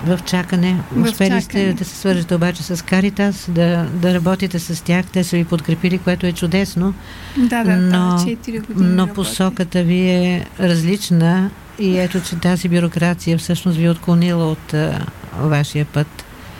В 0.05 0.19
чакане. 0.25 0.77
В 0.91 1.03
Успели 1.03 1.29
чакане. 1.29 1.41
сте 1.41 1.73
да 1.73 1.85
се 1.85 1.95
свържете 1.95 2.35
обаче 2.35 2.63
с 2.63 2.85
Каритас, 2.85 3.45
да, 3.49 3.85
да 3.93 4.13
работите 4.13 4.59
с 4.59 4.83
тях. 4.83 5.05
Те 5.05 5.23
са 5.23 5.37
ви 5.37 5.45
подкрепили, 5.45 5.97
което 5.97 6.25
е 6.25 6.31
чудесно. 6.31 6.93
Да, 7.37 7.63
да, 7.63 7.75
но, 7.75 7.89
да 7.89 8.23
4 8.23 8.65
години 8.67 8.95
Но 8.95 9.07
посоката 9.07 9.83
ви 9.83 10.09
е 10.09 10.45
различна 10.59 11.49
и 11.79 11.97
ето, 11.99 12.21
че 12.21 12.35
тази 12.35 12.69
бюрокрация 12.69 13.37
всъщност 13.37 13.77
ви 13.77 13.85
е 13.85 13.89
отклонила 13.89 14.51
от 14.51 14.73
а, 14.73 15.05
вашия 15.41 15.85
път. 15.85 16.07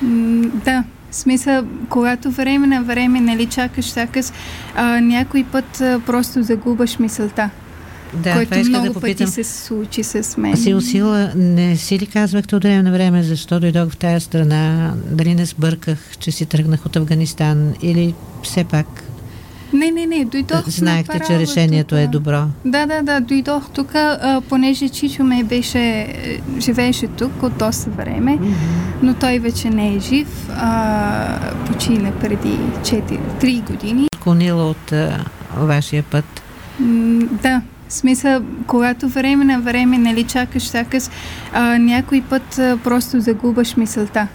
М, 0.01 0.47
да, 0.65 0.83
в 1.11 1.15
смисъл, 1.15 1.65
когато 1.89 2.31
време 2.31 2.67
на 2.67 2.83
време, 2.83 3.21
нали, 3.21 3.45
чакаш, 3.45 3.93
чакаш, 3.93 4.25
а, 4.75 5.01
някой 5.01 5.43
път 5.51 5.81
а, 5.81 6.01
просто 6.05 6.43
загубаш 6.43 6.99
мисълта. 6.99 7.49
Да, 8.13 8.33
който 8.33 8.51
това 8.51 8.69
много 8.69 8.87
да 8.87 8.93
попитам. 8.93 9.25
пъти 9.25 9.31
се 9.31 9.43
случи 9.43 10.03
с 10.03 10.37
мен. 10.37 10.57
Си 10.57 10.73
усила, 10.73 11.31
не 11.35 11.77
си 11.77 11.99
ли 11.99 12.05
казвахте 12.05 12.55
от 12.55 12.63
време 12.63 12.83
на 12.83 12.91
време, 12.91 13.23
защо 13.23 13.59
дойдох 13.59 13.89
в 13.89 13.97
тая 13.97 14.21
страна, 14.21 14.93
дали 15.11 15.35
не 15.35 15.45
сбърках, 15.45 16.17
че 16.19 16.31
си 16.31 16.45
тръгнах 16.45 16.85
от 16.85 16.95
Афганистан 16.95 17.73
или 17.81 18.13
все 18.43 18.63
пак 18.63 19.03
не, 19.73 19.91
не, 19.91 20.05
не, 20.05 20.25
дойдох. 20.25 20.69
Знаехте, 20.69 21.19
че 21.27 21.39
решението 21.39 21.95
е 21.95 22.07
добро. 22.07 22.45
Да, 22.65 22.85
да, 22.85 23.01
да, 23.01 23.19
дойдох 23.19 23.69
тук, 23.69 23.93
понеже 24.49 24.89
Чичо 24.89 25.23
ме 25.23 25.43
беше, 25.43 26.07
живееше 26.59 27.07
тук 27.07 27.43
от 27.43 27.57
доста 27.57 27.89
време, 27.89 28.37
mm-hmm. 28.37 28.53
но 29.03 29.13
той 29.13 29.39
вече 29.39 29.69
не 29.69 29.95
е 29.95 29.99
жив. 29.99 30.49
А, 30.55 31.51
почина 31.67 32.11
преди 32.11 32.57
4-3 32.81 33.71
години. 33.71 34.07
Отклонила 34.15 34.69
от 34.69 34.91
а, 34.91 35.25
вашия 35.57 36.03
път. 36.03 36.25
М- 36.79 37.27
да, 37.43 37.61
в 37.93 37.95
смисъл, 37.95 38.41
когато 38.67 39.09
време 39.09 39.45
на 39.45 39.61
време, 39.61 39.97
нали, 39.97 40.23
чакаш, 40.23 40.71
чакаш, 40.71 41.03
а, 41.53 41.77
някой 41.77 42.23
път 42.29 42.59
а, 42.59 42.77
просто 42.83 43.21
загубаш 43.21 43.75
мисълта. 43.77 44.27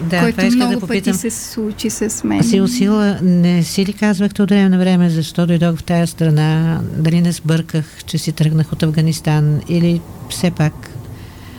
Да, 0.00 0.20
което 0.20 0.56
много 0.56 0.72
да 0.72 0.80
попитам. 0.80 1.12
пъти 1.12 1.18
се 1.18 1.30
случи 1.30 1.90
с 1.90 2.24
мен. 2.24 2.42
Си 2.42 2.60
усила, 2.60 3.18
не 3.22 3.62
си 3.62 3.86
ли 3.86 3.92
казвахте 3.92 4.42
от 4.42 4.50
време 4.50 4.68
на 4.68 4.78
време, 4.78 5.10
защо 5.10 5.46
дойдох 5.46 5.76
в 5.76 5.84
тая 5.84 6.06
страна, 6.06 6.80
дали 6.96 7.20
не 7.20 7.32
сбърках, 7.32 7.84
че 8.06 8.18
си 8.18 8.32
тръгнах 8.32 8.72
от 8.72 8.82
Афганистан 8.82 9.60
или 9.68 10.00
все 10.30 10.50
пак 10.50 10.91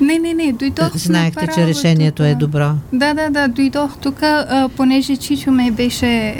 не, 0.03 0.19
не, 0.19 0.33
не, 0.33 0.51
дойдох. 0.51 0.98
Знаехте, 0.98 1.48
че 1.55 1.67
решението 1.67 2.24
е 2.24 2.36
добро. 2.36 2.72
Да, 2.93 3.13
да, 3.13 3.29
да, 3.29 3.48
дойдох 3.48 3.98
тук, 3.98 4.22
понеже 4.75 5.17
Чичо 5.17 5.51
ме 5.51 5.72
беше, 5.72 6.36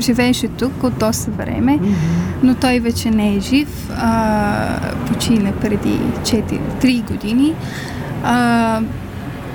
живееше 0.00 0.48
тук 0.48 0.82
от 0.82 0.98
доста 0.98 1.30
време, 1.30 1.78
mm-hmm. 1.78 1.94
но 2.42 2.54
той 2.54 2.80
вече 2.80 3.10
не 3.10 3.34
е 3.34 3.40
жив. 3.40 3.90
А, 3.96 4.92
почина 5.06 5.52
преди 5.52 5.98
4-3 6.22 7.12
години. 7.12 7.54
А, 8.24 8.80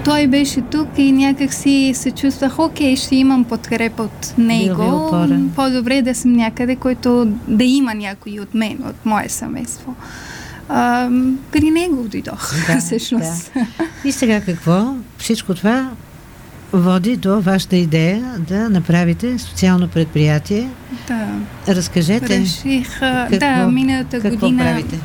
той 0.06 0.27
беше 0.27 0.62
тук 0.62 0.88
и 0.98 1.12
някак 1.12 1.53
си 1.53 1.91
се 1.96 2.12
чувствах, 2.12 2.60
окей, 2.60 2.96
ще 2.96 3.15
имам 3.15 3.44
подкрепа 3.44 4.03
от 4.03 4.38
него. 4.38 5.12
По-добре 5.56 6.01
да 6.01 6.15
съм 6.15 6.34
някъде, 6.34 6.75
който 6.75 7.27
да 7.48 7.63
има 7.63 7.94
някой 7.94 8.39
от 8.39 8.53
мен, 8.53 8.77
от 8.89 9.06
мое 9.06 9.30
семейство 9.30 9.96
а, 10.74 11.10
при 11.51 11.72
него 11.72 12.04
дойдох, 12.04 12.54
да, 12.68 12.78
всъщност. 12.80 13.51
Да. 13.54 13.68
И 14.06 14.12
сега 14.12 14.42
какво? 14.42 14.96
Всичко 15.18 15.54
това 15.56 15.90
води 16.74 17.18
до 17.18 17.42
вашата 17.42 17.75
идея 17.75 18.36
да 18.40 18.70
направите 18.70 19.40
социално 19.40 19.88
предприятие. 19.88 20.70
Да. 21.08 21.28
Разкажете. 21.75 22.40
Реших, 22.40 23.00
какво, 23.00 23.38
да, 23.40 23.68
миналата 23.68 24.22
какво 24.22 24.38
година. 24.48 24.63
Правите? 24.63 25.00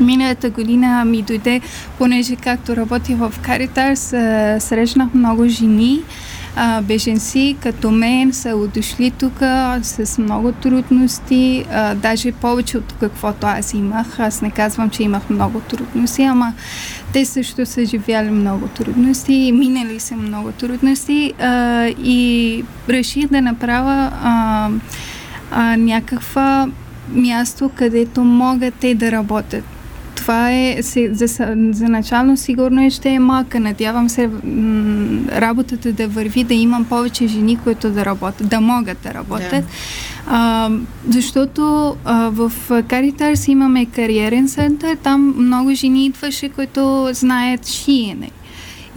Миналата 0.00 0.50
година 0.50 1.04
ми 1.04 1.22
дойде, 1.22 1.60
понеже 1.98 2.36
както 2.36 2.76
работих 2.76 3.16
в 3.16 3.32
Каритарс, 3.42 4.00
срещнах 4.64 5.14
много 5.14 5.48
жени, 5.48 6.00
а, 6.56 6.82
беженци 6.82 7.56
като 7.62 7.90
мен 7.90 8.32
са 8.32 8.68
дошли 8.74 9.10
тук 9.10 9.38
с 9.82 10.18
много 10.18 10.52
трудности, 10.52 11.64
а, 11.72 11.94
даже 11.94 12.32
повече 12.32 12.78
от 12.78 12.94
каквото 13.00 13.46
аз 13.46 13.74
имах. 13.74 14.20
Аз 14.20 14.42
не 14.42 14.50
казвам, 14.50 14.90
че 14.90 15.02
имах 15.02 15.30
много 15.30 15.60
трудности, 15.60 16.22
ама 16.22 16.52
те 17.12 17.24
също 17.24 17.66
са 17.66 17.84
живяли 17.84 18.30
много 18.30 18.68
трудности, 18.68 19.52
минали 19.54 20.00
са 20.00 20.16
много 20.16 20.52
трудности 20.52 21.32
а, 21.38 21.86
и 21.86 22.64
реших 22.88 23.26
да 23.28 23.42
направя 23.42 24.12
а, 24.22 24.68
а, 25.50 25.76
някаква 25.76 26.68
място, 27.12 27.70
където 27.74 28.24
могат 28.24 28.74
те 28.74 28.94
да 28.94 29.12
работят 29.12 29.64
това 30.30 30.52
е, 30.52 30.76
за, 31.10 31.26
за 31.72 31.88
начално 31.88 32.36
сигурно 32.36 32.82
е, 32.82 32.90
ще 32.90 33.08
е 33.08 33.18
малка. 33.18 33.60
Надявам 33.60 34.08
се 34.08 34.26
м- 34.26 35.20
работата 35.32 35.92
да 35.92 36.08
върви, 36.08 36.44
да 36.44 36.54
имам 36.54 36.84
повече 36.84 37.26
жени, 37.26 37.58
които 37.64 37.90
да 37.90 38.04
работят, 38.04 38.48
да 38.48 38.60
могат 38.60 38.98
да 39.02 39.14
работят. 39.14 39.50
Да. 39.50 39.62
А, 40.26 40.70
защото 41.08 41.96
а, 42.04 42.30
в 42.32 42.52
Каритарс 42.88 43.48
имаме 43.48 43.86
кариерен 43.86 44.48
център, 44.48 44.96
там 45.02 45.34
много 45.38 45.74
жени 45.74 46.06
идваше, 46.06 46.48
които 46.48 47.08
знаят 47.12 47.66
шиене 47.66 48.30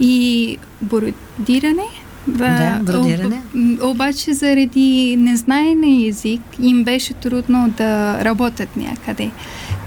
и 0.00 0.56
бородиране. 0.82 1.86
Да, 2.26 2.80
бродиране. 2.82 3.42
Обаче 3.82 4.32
заради 4.32 5.16
незнаене 5.18 6.06
език 6.06 6.40
им 6.62 6.84
беше 6.84 7.14
трудно 7.14 7.74
да 7.76 8.24
работят 8.24 8.76
някъде, 8.76 9.30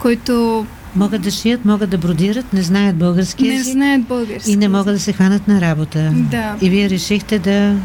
който 0.02 0.66
могат 0.98 1.22
да 1.22 1.32
шият, 1.32 1.66
могат 1.66 1.90
да 1.90 1.98
бродират, 1.98 2.54
не 2.54 2.62
знаят 2.62 2.96
български 2.96 3.50
Не 3.50 3.64
знаят 3.64 4.04
български. 4.04 4.52
И 4.52 4.56
не 4.56 4.70
могат 4.70 4.96
да 4.96 5.00
се 5.00 5.14
хванат 5.14 5.48
на 5.48 5.62
работа. 5.62 6.12
Да. 6.16 6.56
И 6.62 6.70
вие 6.70 6.90
решихте 6.90 7.40
да 7.40 7.76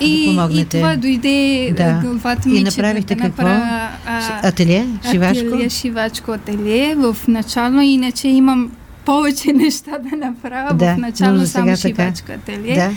и, 0.00 0.20
да 0.20 0.30
помогнете. 0.30 0.76
И 0.76 0.80
това 0.80 0.96
дойде 0.96 1.72
да. 1.76 2.00
главата 2.04 2.48
ми, 2.48 2.56
И 2.56 2.64
направихте 2.64 3.14
да 3.14 3.22
какво? 3.22 3.42
Направя, 3.42 3.88
а, 4.06 4.48
ателие? 4.48 4.86
Шивачко? 5.10 5.46
Ателие, 5.46 5.70
шивачко 5.70 6.32
ателие 6.32 6.94
в 6.94 7.16
начално. 7.28 7.82
Иначе 7.82 8.28
имам 8.28 8.70
повече 9.04 9.52
неща 9.54 9.90
да 10.10 10.16
направя. 10.16 10.74
Да, 10.74 10.94
в 10.94 10.98
начало 10.98 11.46
само 11.46 11.76
шивачка 11.76 12.32
ателие. 12.32 12.74
Да. 12.74 12.90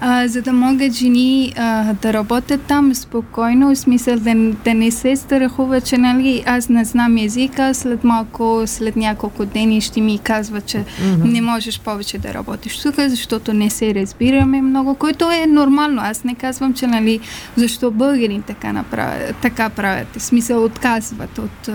А, 0.00 0.28
за 0.28 0.42
да 0.42 0.52
могат 0.52 0.92
жени 0.92 1.52
а, 1.56 1.94
да 1.94 2.12
работят 2.12 2.62
там 2.62 2.94
спокойно, 2.94 3.74
в 3.74 3.78
смисъл 3.78 4.16
да, 4.16 4.34
да 4.64 4.74
не 4.74 4.90
се 4.90 5.16
страхува, 5.16 5.80
че 5.80 5.98
нали, 5.98 6.42
аз 6.46 6.68
не 6.68 6.84
знам 6.84 7.16
езика, 7.16 7.74
след 7.74 8.04
малко, 8.04 8.62
след 8.66 8.96
няколко 8.96 9.46
дни 9.46 9.80
ще 9.80 10.00
ми 10.00 10.18
казва, 10.18 10.60
че 10.60 10.78
Мгм. 10.78 11.28
не 11.28 11.40
можеш 11.40 11.80
повече 11.80 12.18
да 12.18 12.34
работиш 12.34 12.78
тук, 12.78 12.94
защото 12.98 13.52
не 13.52 13.70
се 13.70 13.94
разбираме 13.94 14.62
много, 14.62 14.94
което 14.94 15.30
е 15.30 15.46
нормално. 15.46 16.02
Аз 16.04 16.24
не 16.24 16.34
казвам, 16.34 16.74
че 16.74 16.86
нали, 16.86 17.20
защо 17.56 17.90
българи 17.90 18.40
така, 18.46 18.72
направят, 18.72 19.36
така 19.42 19.68
правят. 19.68 20.08
В 20.16 20.22
смисъл 20.22 20.64
отказват 20.64 21.38
от 21.38 21.68
а, 21.68 21.72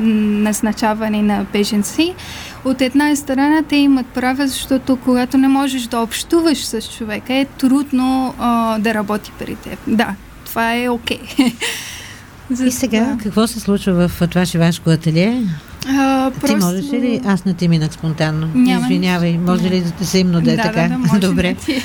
назначаване 0.00 1.22
на 1.22 1.46
беженци. 1.52 2.14
От 2.64 2.80
една 2.80 3.16
страна 3.16 3.62
те 3.68 3.76
имат 3.76 4.06
право, 4.06 4.46
защото 4.46 4.96
когато 4.96 5.38
не 5.38 5.48
можеш 5.48 5.82
да 5.82 6.00
общуваш 6.00 6.58
с 6.58 6.82
човека, 6.98 7.34
е 7.34 7.44
трудно 7.58 8.34
а, 8.38 8.78
да 8.78 8.94
работи 8.94 9.32
при 9.38 9.54
теб. 9.54 9.78
Да, 9.86 10.14
това 10.44 10.76
е 10.76 10.88
окей. 10.88 11.20
За 12.50 12.66
И 12.66 12.70
сега, 12.72 13.04
това. 13.04 13.16
какво 13.22 13.46
се 13.46 13.60
случва 13.60 14.08
в 14.08 14.28
това 14.28 14.46
шивашко 14.46 14.90
ателие? 14.90 15.42
А, 15.88 16.30
Ти 16.46 16.56
можеш 16.56 16.92
ли? 16.92 17.20
Аз 17.26 17.44
не 17.44 17.54
ти 17.54 17.68
минах 17.68 17.92
спонтанно. 17.92 18.48
Няма 18.54 18.80
Извинявай, 18.86 19.38
може 19.38 19.70
ли 19.70 19.80
да 19.80 19.92
взаимно 20.00 20.40
да 20.40 20.52
е 20.52 20.56
да, 20.56 20.62
така? 20.62 20.82
Да, 20.82 20.88
да, 20.88 20.98
може 20.98 21.20
Добре. 21.20 21.54
ти. 21.54 21.82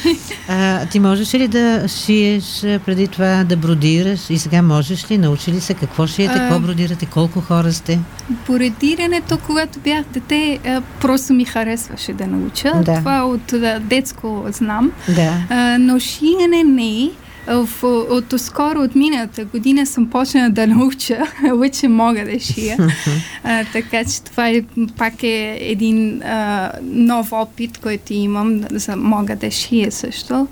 А, 0.49 0.85
ти 0.85 0.99
можеш 0.99 1.33
ли 1.33 1.47
да 1.47 1.87
шиеш 1.87 2.61
преди 2.61 3.07
това, 3.07 3.43
да 3.43 3.57
бродираш 3.57 4.29
и 4.29 4.37
сега 4.37 4.61
можеш 4.61 5.11
ли? 5.11 5.17
Научи 5.17 5.51
ли 5.51 5.61
се 5.61 5.73
какво 5.73 6.07
шиете, 6.07 6.33
А, 6.33 6.37
какво 6.37 6.59
бродирате, 6.59 7.05
колко 7.05 7.41
хора 7.41 7.73
сте? 7.73 7.99
Поредирането, 8.45 9.37
когато 9.45 9.79
бях 9.79 10.05
дете, 10.13 10.59
просто 11.01 11.33
ми 11.33 11.45
харесваше 11.45 12.13
да 12.13 12.27
науча. 12.27 12.71
Да. 12.85 12.95
Това 12.95 13.25
от 13.25 13.53
детско 13.79 14.45
знам. 14.47 14.91
Да. 15.15 15.33
А, 15.49 15.77
но 15.79 15.99
шиене 15.99 16.63
не. 16.63 17.09
В, 17.47 17.83
от 18.09 18.33
скоро, 18.37 18.79
от 18.79 18.95
миналата 18.95 19.45
година 19.45 19.85
съм 19.85 20.09
почнала 20.09 20.49
да 20.49 20.67
науча, 20.67 21.27
вече 21.59 21.87
мога 21.87 22.25
да 22.25 22.39
шия. 22.39 22.77
а, 23.43 23.65
така 23.73 24.03
че 24.05 24.21
това 24.21 24.49
е, 24.49 24.61
пак 24.97 25.23
е 25.23 25.57
един 25.61 26.23
а, 26.23 26.71
нов 26.83 27.31
опит, 27.31 27.77
който 27.77 28.13
имам, 28.13 28.61
за 28.71 28.95
мога 28.95 29.35
да 29.35 29.51
шия 29.51 29.91
също. 29.91 30.47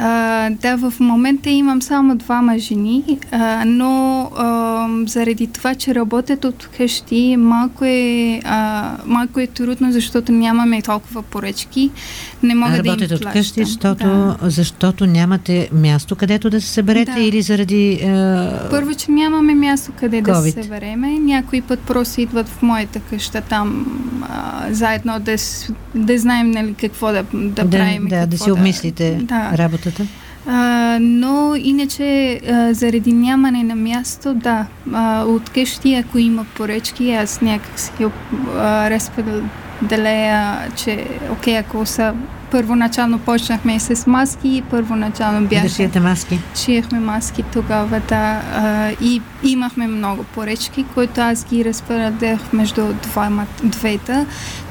А, 0.00 0.50
да, 0.50 0.76
в 0.76 0.92
момента 1.00 1.50
имам 1.50 1.82
само 1.82 2.16
двама 2.16 2.58
жени, 2.58 3.18
а, 3.32 3.64
но 3.66 4.22
а, 4.36 4.88
заради 5.06 5.46
това, 5.46 5.74
че 5.74 5.94
работят 5.94 6.44
от 6.44 6.68
къщи, 6.76 7.36
малко 7.38 7.84
е, 7.84 8.40
а, 8.44 8.90
малко 9.06 9.40
е 9.40 9.46
трудно, 9.46 9.92
защото 9.92 10.32
нямаме 10.32 10.82
толкова 10.82 11.22
поръчки. 11.22 11.90
Не 12.42 12.54
мога 12.54 12.70
да 12.70 12.76
им 12.78 12.84
Работите 12.84 13.14
от 13.14 13.22
плащам. 13.22 13.32
къщи, 13.42 13.64
защото, 13.64 14.04
Да. 14.04 14.36
защото 14.42 15.06
нямате 15.06 15.68
място, 15.72 16.16
където 16.16 16.50
да 16.50 16.60
се 16.60 16.68
съберете 16.68 17.12
Да. 17.12 17.20
или 17.20 17.42
заради... 17.42 18.00
А... 18.04 18.68
Първо, 18.70 18.94
че 18.94 19.10
нямаме 19.10 19.54
място 19.54 19.92
къде 20.00 20.22
да 20.22 20.30
COVID. 20.32 20.54
се 20.54 20.62
събереме. 20.62 21.10
Някой 21.12 21.60
път 21.60 21.80
просто 21.80 22.20
идват 22.20 22.48
в 22.48 22.62
моята 22.62 23.00
къща 23.00 23.40
там 23.40 23.86
а, 24.30 24.66
заедно 24.70 25.20
да, 25.20 25.36
да 25.94 26.18
знаем 26.18 26.50
нали, 26.50 26.74
какво 26.74 27.06
да, 27.06 27.24
да, 27.34 27.64
да, 27.64 27.70
правим. 27.70 28.06
да, 28.08 28.26
да 28.26 28.38
си 28.38 28.50
обмислите 28.50 29.18
Да. 29.22 29.50
Работата. 29.88 30.06
А, 30.46 30.98
но 31.00 31.54
иначе 31.56 32.40
а, 32.48 32.74
заради 32.74 33.12
нямане 33.12 33.62
на 33.64 33.76
място, 33.76 34.34
да, 34.34 34.66
а, 34.92 35.24
от 35.24 35.50
къщи, 35.50 35.94
ако 35.94 36.18
има 36.18 36.44
поръчки, 36.44 37.12
аз 37.12 37.40
някак 37.40 37.78
си 37.80 37.90
разпределя, 38.90 40.58
че 40.76 41.06
окей, 41.32 41.58
ако 41.58 41.86
са 41.86 42.14
първоначално 42.50 43.18
почнахме 43.18 43.80
с 43.80 44.06
маски 44.06 44.48
и 44.48 44.62
първоначално 44.62 45.40
Да 45.40 45.46
бяха 45.46 45.68
шиете 45.68 46.00
маски. 46.00 46.38
шиехме 46.56 47.00
маски 47.00 47.42
тогава, 47.52 48.00
да. 48.08 48.40
А, 48.54 48.90
и 49.00 49.22
имахме 49.44 49.86
много 49.86 50.24
поръчки, 50.24 50.84
които 50.94 51.20
аз 51.20 51.44
ги 51.44 51.64
разпределях 51.64 52.52
между 52.52 52.82
двама, 53.02 53.46
двете, 53.62 54.26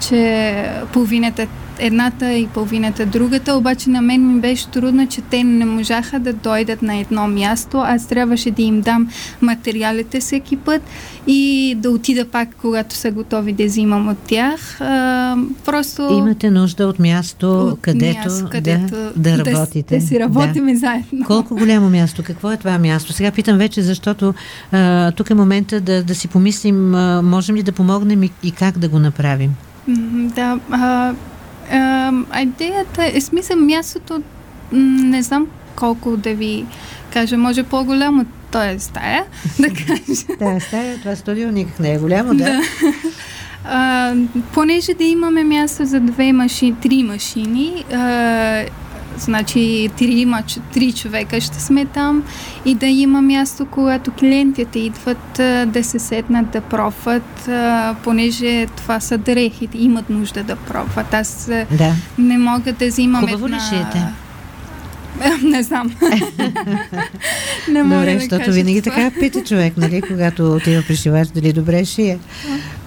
че 0.07 0.71
половината 0.93 1.47
едната 1.79 2.33
и 2.33 2.47
половината 2.47 3.05
другата, 3.05 3.55
обаче 3.55 3.89
на 3.89 4.01
мен 4.01 4.33
ми 4.33 4.41
беше 4.41 4.67
трудно, 4.67 5.07
че 5.07 5.21
те 5.21 5.43
не 5.43 5.65
можаха 5.65 6.19
да 6.19 6.33
дойдат 6.33 6.81
на 6.81 6.95
едно 6.95 7.27
място. 7.27 7.77
Аз 7.77 8.07
трябваше 8.07 8.51
да 8.51 8.61
им 8.61 8.81
дам 8.81 9.09
материалите 9.41 10.19
всеки 10.19 10.57
път 10.57 10.81
и 11.27 11.75
да 11.77 11.89
отида 11.89 12.25
пак, 12.25 12.49
когато 12.61 12.95
са 12.95 13.11
готови 13.11 13.53
да 13.53 13.65
взимам 13.65 14.07
от 14.07 14.17
тях. 14.17 14.81
А, 14.81 15.37
просто... 15.65 16.09
Имате 16.11 16.51
нужда 16.51 16.87
от 16.87 16.99
място, 16.99 17.67
от 17.67 17.79
където, 17.81 18.29
място, 18.29 18.49
да, 18.61 18.79
да 19.15 19.45
работите. 19.45 19.95
Да, 19.95 20.01
да 20.01 20.07
си 20.07 20.19
работиме 20.19 20.75
заедно. 20.75 21.25
Колко 21.25 21.55
голямо 21.55 21.89
място? 21.89 22.23
Какво 22.25 22.51
е 22.51 22.57
това 22.57 22.79
място? 22.79 23.13
Сега 23.13 23.31
питам 23.31 23.57
вече, 23.57 23.81
защото 23.81 24.33
а, 24.71 25.11
тук 25.11 25.29
е 25.29 25.33
момента 25.33 25.81
да, 25.81 26.03
да 26.03 26.15
си 26.15 26.27
помислим, 26.27 26.95
а, 26.95 27.21
можем 27.21 27.55
ли 27.55 27.63
да 27.63 27.71
помогнем 27.71 28.23
и, 28.23 28.31
и 28.43 28.51
как 28.51 28.77
да 28.77 28.89
го 28.89 28.99
направим. 28.99 29.55
Да, 30.35 30.59
а, 30.71 31.13
а, 31.71 32.11
идеята 32.41 33.11
е, 33.13 33.21
смисъл, 33.21 33.57
мястото, 33.57 34.21
не 34.71 35.21
знам 35.21 35.47
колко 35.75 36.17
да 36.17 36.33
ви 36.33 36.65
кажа, 37.13 37.37
може 37.37 37.63
по-голямо, 37.63 38.25
то 38.51 38.63
е 38.63 38.79
стая, 38.79 39.25
да 39.59 39.67
кажа. 39.67 40.37
Да, 40.39 40.59
стая, 40.59 40.97
това 40.99 41.15
студио 41.15 41.51
никак 41.51 41.79
не 41.79 41.93
е 41.93 41.97
голямо, 41.97 42.33
да. 42.35 42.43
Да. 42.43 42.61
А, 43.69 44.13
понеже 44.53 44.93
да 44.93 45.03
имаме 45.03 45.43
място 45.43 45.85
за 45.85 45.99
две 45.99 46.33
машини, 46.33 46.75
три 46.81 47.03
машини, 47.03 47.85
а, 47.93 48.63
значи 49.19 49.89
три, 49.97 50.25
мач- 50.25 50.59
три 50.73 50.91
човека 50.93 51.41
ще 51.41 51.59
сме 51.59 51.85
там 51.85 52.23
и 52.65 52.75
да 52.75 52.85
има 52.87 53.21
място, 53.21 53.65
когато 53.65 54.11
клиентите 54.11 54.79
идват 54.79 55.33
да 55.67 55.83
се 55.83 55.99
седнат 55.99 56.49
да 56.49 56.61
пробват, 56.61 57.49
понеже 58.03 58.65
това 58.67 58.99
са 58.99 59.17
дрехи, 59.17 59.69
имат 59.75 60.09
нужда 60.09 60.43
да 60.43 60.55
пробват. 60.57 61.13
Аз 61.13 61.49
Да. 61.71 61.93
не 62.17 62.37
мога 62.37 62.71
да 62.73 62.87
взимам 62.87 63.21
Хубаво 63.21 63.47
ли 63.47 63.51
една... 63.51 63.59
шиете? 63.61 64.05
не 65.43 65.63
знам. 65.63 65.95
не 67.69 67.83
мога 67.83 67.95
Добре, 67.95 68.13
да 68.13 68.19
защото 68.19 68.39
кажа 68.39 68.51
винаги 68.51 68.81
това. 68.81 68.95
така 68.95 69.19
пита 69.19 69.43
човек, 69.43 69.77
нали, 69.77 70.01
когато 70.01 70.53
отива 70.53 70.83
при 70.87 70.95
шивач, 70.95 71.27
дали 71.27 71.53
добре 71.53 71.85
шие. 71.85 72.19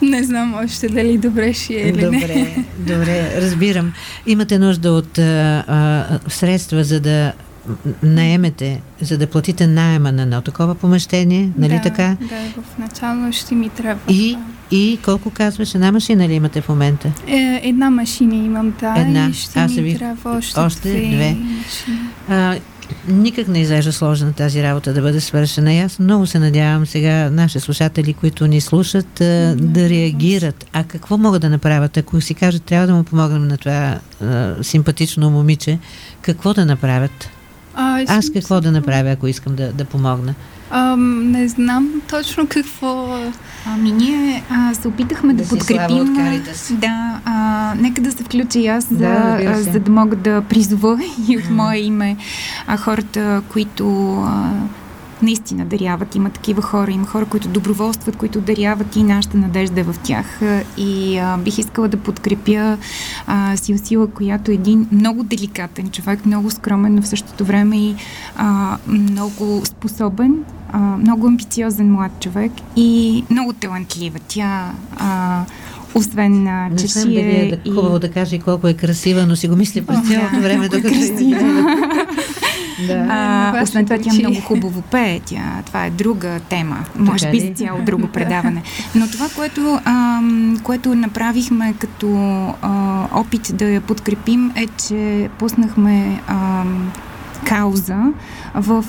Не 0.03 0.23
знам 0.25 0.55
още 0.65 0.89
дали 0.89 1.19
добре 1.19 1.53
шие 1.53 1.81
или 1.81 1.93
не. 1.93 2.03
Добре, 2.03 2.55
добре, 2.79 3.31
разбирам. 3.37 3.93
Имате 4.27 4.59
нужда 4.59 4.93
от 4.93 5.19
а, 5.19 5.23
а, 5.69 6.31
средства, 6.31 6.85
за 6.85 7.01
да 7.01 7.33
наемете, 8.03 8.81
за 9.01 9.19
да 9.19 9.27
платите 9.27 9.67
найема 9.67 10.13
на 10.13 10.23
едно 10.23 10.41
такова 10.41 10.75
помещение, 10.75 11.51
нали 11.59 11.73
да, 11.73 11.81
така? 11.83 12.17
Да, 12.21 12.63
в 12.63 12.79
начало 12.79 13.33
ще 13.33 13.55
ми 13.55 13.69
трябва. 13.69 14.01
И, 14.09 14.37
и 14.71 14.99
колко 15.05 15.31
казваш, 15.31 15.75
една 15.75 15.93
машина 15.93 16.29
ли 16.29 16.35
имате 16.35 16.61
в 16.61 16.69
момента? 16.69 17.13
Е, 17.27 17.61
една 17.63 17.91
машина 17.91 18.35
имам, 18.35 18.73
да. 18.81 18.95
Една. 18.99 19.29
И 19.29 19.33
ще 19.33 19.59
Аз 19.61 19.73
ми 19.73 19.83
ви- 19.83 19.99
трябва 19.99 20.37
още, 20.39 20.61
още 20.61 20.81
две. 20.81 21.01
две. 21.01 21.31
машини. 21.31 21.99
А, 22.31 22.57
никак 23.09 23.49
не 23.49 23.61
изглежда 23.61 23.93
сложна 23.93 24.33
тази 24.33 24.63
работа 24.63 24.93
да 24.93 25.01
бъде 25.01 25.21
свършена. 25.21 25.75
И 25.75 25.79
аз 25.79 25.99
много 25.99 26.27
се 26.27 26.39
надявам 26.39 26.87
сега 26.87 27.31
наши 27.31 27.61
слушатели, 27.61 28.13
които 28.13 28.47
ни 28.47 28.61
слушат, 28.61 29.21
а, 29.21 29.57
да 29.59 29.89
реагират. 29.89 30.67
А 30.73 30.85
какво 30.85 31.19
могат 31.19 31.43
да 31.43 31.51
направят? 31.51 31.97
Ако 31.97 32.21
си 32.21 32.35
кажат, 32.35 32.63
трябва 32.63 32.87
да 32.87 32.95
му 32.95 33.05
помогнем 33.05 33.49
на 33.49 33.59
това 33.59 33.99
а, 34.23 34.55
симпатично 34.63 35.31
момиче, 35.31 35.79
какво 36.23 36.55
да 36.55 36.67
направят? 36.67 37.29
А, 37.75 38.05
Аз 38.09 38.31
какво 38.31 38.61
да 38.61 38.73
направя, 38.73 39.11
ако 39.11 39.27
искам 39.27 39.55
да, 39.55 39.73
да 39.73 39.85
помогна? 39.85 40.35
Ам, 40.71 41.31
не 41.31 41.49
знам 41.49 42.03
точно 42.11 42.47
какво... 42.47 43.19
Ами 43.67 43.93
ние 43.93 44.43
а, 44.51 44.75
се 44.75 44.89
опитахме 44.89 45.35
да, 45.35 45.43
Да 45.43 45.49
подкрепим. 45.49 46.15
Да, 46.71 47.21
а, 47.25 47.75
нека 47.81 48.01
да 48.01 48.13
се 48.13 48.25
включа 48.25 48.59
и 48.59 48.67
аз, 48.67 48.85
за, 48.85 48.97
Да, 48.97 49.39
разбира 49.39 49.53
а, 49.53 49.73
за 49.73 49.81
да 49.81 49.91
мога 49.91 50.17
да 50.17 50.43
призова 50.43 51.01
и 51.29 51.39
от 51.39 51.51
мое 51.51 51.79
име 51.79 52.17
а, 52.67 52.77
хората, 52.77 53.43
които 53.53 54.15
а, 54.15 54.53
наистина 55.23 55.65
даряват. 55.65 56.15
Има 56.15 56.31
такива 56.31 56.63
хора, 56.63 56.91
има 56.91 57.07
хора, 57.07 57.25
които 57.25 57.49
доброволстват, 57.49 58.17
които 58.17 58.41
даряват 58.41 58.97
и 58.97 59.03
нашата 59.03 59.37
надежда 59.37 59.81
е 59.81 59.85
в 59.85 59.95
тях. 60.03 60.41
И 60.77 61.19
а, 61.19 61.37
бих 61.37 61.59
искала 61.59 61.89
да 61.89 61.97
подкрепя 61.97 62.79
а, 63.27 63.57
Сил 63.57 63.79
Сила, 63.79 64.07
която 64.07 64.51
е 64.51 64.55
един 64.55 64.89
много 64.93 65.23
деликатен 65.23 65.91
човек, 65.91 66.27
много 66.27 66.51
скромен, 66.51 66.95
но 66.95 67.03
в 67.03 67.09
същото 67.09 67.45
време 67.45 67.77
и 67.77 67.95
а, 68.37 68.79
много 68.87 69.63
способен, 69.65 70.45
а, 70.73 70.79
много 70.79 71.27
амбициозен 71.27 71.93
млад 71.93 72.13
човек 72.21 72.53
и 72.77 73.25
много 73.31 73.53
талантлива. 73.53 74.19
Тя 74.29 74.73
а, 74.97 75.45
освен 75.95 76.49
а, 76.49 76.69
Не 76.69 76.77
че 76.77 76.87
знам 76.87 77.03
си 77.03 77.15
дали 77.15 77.21
е 77.21 77.47
е 77.47 77.57
да, 77.57 77.75
хубаво 77.75 77.99
да 77.99 78.11
каже 78.11 78.39
колко 78.39 78.69
е 78.69 78.75
красива, 78.75 79.27
но 79.27 79.37
си 79.37 79.49
го 79.49 79.57
мисля 79.57 79.83
през 79.83 80.09
цялото 80.09 80.35
да, 80.35 80.41
време, 80.41 80.65
е 80.65 80.69
докато... 80.69 80.89
красива. 80.89 81.77
Да. 82.87 83.07
А, 83.11 83.63
освен 83.63 83.85
това, 83.85 83.99
тя 83.99 84.13
много 84.13 84.41
хубаво 84.41 84.83
пее. 84.83 85.21
Тя, 85.25 85.63
това 85.67 85.87
е 85.87 85.91
друга 85.91 86.41
тема. 86.49 86.85
Може 86.97 87.31
би 87.31 87.41
за 87.41 87.53
цяло 87.55 87.83
друго 87.83 88.09
предаване. 88.09 88.63
Но 88.95 89.11
това, 89.11 89.29
което, 89.37 89.81
а, 89.85 90.21
което 90.63 90.95
направихме 90.95 91.75
като 91.79 92.17
а, 92.63 93.05
опит 93.13 93.51
да 93.55 93.65
я 93.69 93.81
подкрепим 93.81 94.53
е, 94.57 94.67
че 94.89 95.29
пуснахме 95.39 96.21
а, 96.27 96.65
кауза 97.45 97.99
в 98.55 98.85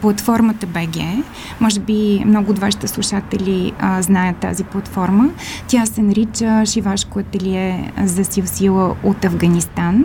платформата 0.00 0.66
BG. 0.66 1.22
Може 1.60 1.80
би 1.80 2.22
много 2.26 2.50
от 2.50 2.58
вашите 2.58 2.88
слушатели 2.88 3.72
а, 3.78 4.02
знаят 4.02 4.36
тази 4.36 4.64
платформа. 4.64 5.30
Тя 5.68 5.86
се 5.86 6.02
нарича 6.02 6.66
Шивашко 6.66 7.18
ателие 7.18 7.92
за 8.04 8.24
сил 8.24 8.46
сила 8.46 8.96
от 9.02 9.24
Афганистан 9.24 10.04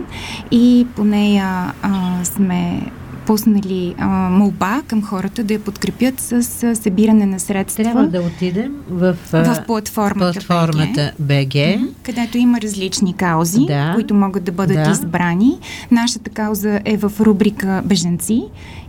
и 0.50 0.86
по 0.96 1.04
нея 1.04 1.72
а, 1.82 2.24
сме 2.24 2.82
пуснали 3.26 3.94
а, 3.98 4.06
молба 4.30 4.82
към 4.86 5.02
хората 5.02 5.44
да 5.44 5.54
я 5.54 5.60
подкрепят 5.60 6.20
с, 6.20 6.42
с 6.42 6.76
събиране 6.76 7.26
на 7.26 7.40
средства. 7.40 7.84
Трябва 7.84 8.06
да 8.06 8.20
отидем 8.20 8.72
в, 8.90 9.16
в 9.32 9.64
платформата, 9.66 10.32
платформата 10.32 11.12
BG, 11.22 11.48
BG 11.48 11.88
където 12.02 12.38
има 12.38 12.60
различни 12.60 13.14
каузи, 13.16 13.66
да, 13.66 13.92
които 13.94 14.14
могат 14.14 14.44
да 14.44 14.52
бъдат 14.52 14.84
да. 14.84 14.90
избрани. 14.90 15.58
Нашата 15.90 16.30
кауза 16.30 16.80
е 16.84 16.96
в 16.96 17.12
рубрика 17.20 17.82
Беженци 17.84 18.44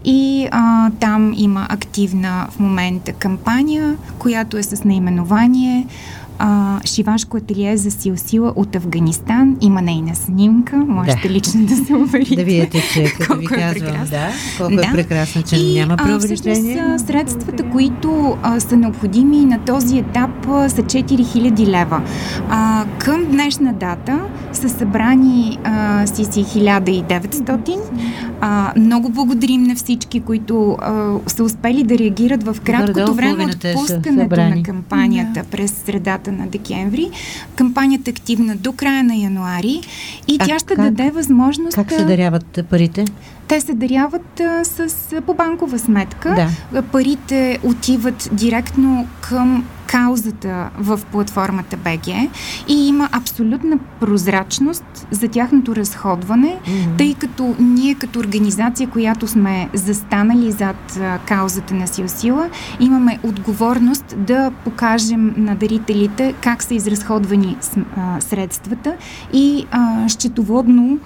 и 0.06 0.48
а, 0.52 0.92
там 1.00 1.34
има 1.38 1.68
активна 1.70 2.48
в 2.52 2.60
момента 2.60 3.14
кампания, 3.14 3.96
която 4.20 4.58
е 4.58 4.64
с 4.64 4.84
наименование 4.84 5.88
а, 6.40 6.80
шивашко 6.86 7.38
ателие 7.38 7.78
за 7.78 7.92
сил 7.92 8.18
сила 8.18 8.54
от 8.56 8.76
Афганистан. 8.76 9.58
Има 9.62 9.82
нейна 9.82 10.16
снимка. 10.16 10.76
Можете 10.76 11.28
да. 11.28 11.34
лично 11.34 11.66
да 11.66 11.76
се 11.76 11.96
уверите. 11.96 12.36
Да 12.36 12.44
видите, 12.44 12.84
че 12.94 13.04
като 13.04 13.38
ви 13.38 13.46
е 13.46 13.48
казвам, 13.48 14.02
е 14.02 14.06
да, 14.06 14.30
колко 14.58 14.76
да. 14.76 14.82
е 14.82 14.92
прекрасно, 14.92 15.44
че 15.44 15.56
и, 15.56 15.80
няма 15.80 15.98
преувеличение. 15.98 17.00
средствата, 17.00 17.70
които 17.70 18.38
а, 18.44 18.60
са 18.60 18.78
необходими 18.78 19.46
на 19.46 19.60
този 19.60 19.98
етап 19.98 20.48
а, 20.48 20.70
са 20.70 20.82
4000 20.82 21.68
лева. 21.68 22.02
А, 22.50 22.86
към 22.98 23.26
днешна 23.26 23.74
дата 23.74 24.22
са 24.54 24.70
събрани 24.70 25.60
а, 25.64 26.08
си 26.08 26.26
си 26.26 26.44
1900. 26.44 27.80
А, 28.46 28.74
много 28.78 29.10
благодарим 29.10 29.64
на 29.64 29.76
всички, 29.76 30.20
които 30.20 30.78
а, 30.82 31.14
са 31.28 31.44
успели 31.44 31.84
да 31.84 31.98
реагират 31.98 32.44
в 32.44 32.58
краткото 32.64 33.14
време 33.14 33.44
от 33.44 33.66
пускането 33.74 34.36
на 34.36 34.64
кампанията 34.64 35.42
да. 35.42 35.44
през 35.44 35.72
средата 35.72 36.32
на 36.32 36.48
декември. 36.48 37.10
Кампанията 37.56 38.10
е 38.10 38.12
активна 38.12 38.56
до 38.56 38.72
края 38.72 39.04
на 39.04 39.16
януари 39.16 39.82
и 40.28 40.38
а 40.40 40.46
тя 40.46 40.60
ще 40.60 40.76
как, 40.76 40.92
даде 40.92 41.12
възможност... 41.12 41.76
Как 41.76 41.92
се 41.92 42.06
даряват 42.06 42.60
парите? 42.70 43.06
Те 43.48 43.62
се 43.62 43.74
даряват 43.74 44.40
а, 44.40 44.66
с, 44.66 45.22
по 45.26 45.34
банкова 45.34 45.80
сметка. 45.80 46.50
Да. 46.72 46.82
Парите 46.82 47.60
отиват 47.64 48.30
директно 48.34 49.08
към 49.22 49.66
каузата 49.88 50.70
в 50.78 51.00
платформата 51.12 51.78
BG 51.78 52.30
и 52.68 52.88
има 52.88 53.10
абсолютна 53.12 53.78
прозрачност 54.00 55.08
за 55.12 55.28
тяхното 55.28 55.76
разходване, 55.76 56.60
mm-hmm. 56.66 56.98
тъй 56.98 57.14
като 57.14 57.56
ние 57.60 57.96
като 57.96 58.20
организация, 58.20 58.90
която 58.90 59.28
сме 59.28 59.70
застанали 59.74 60.52
зад 60.52 60.98
а, 61.02 61.20
каузата 61.26 61.74
на 61.74 61.88
Сила, 61.88 62.50
имаме 62.80 63.20
отговорност 63.24 64.16
да 64.18 64.52
покажем 64.64 65.34
на 65.38 65.56
дарителите 65.56 66.34
как 66.42 66.64
са 66.64 66.74
изразходвани 66.74 67.58
а, 67.98 68.22
средствата 68.22 68.96
и 69.34 69.66
а, 69.72 70.10
счетоводно 70.10 71.00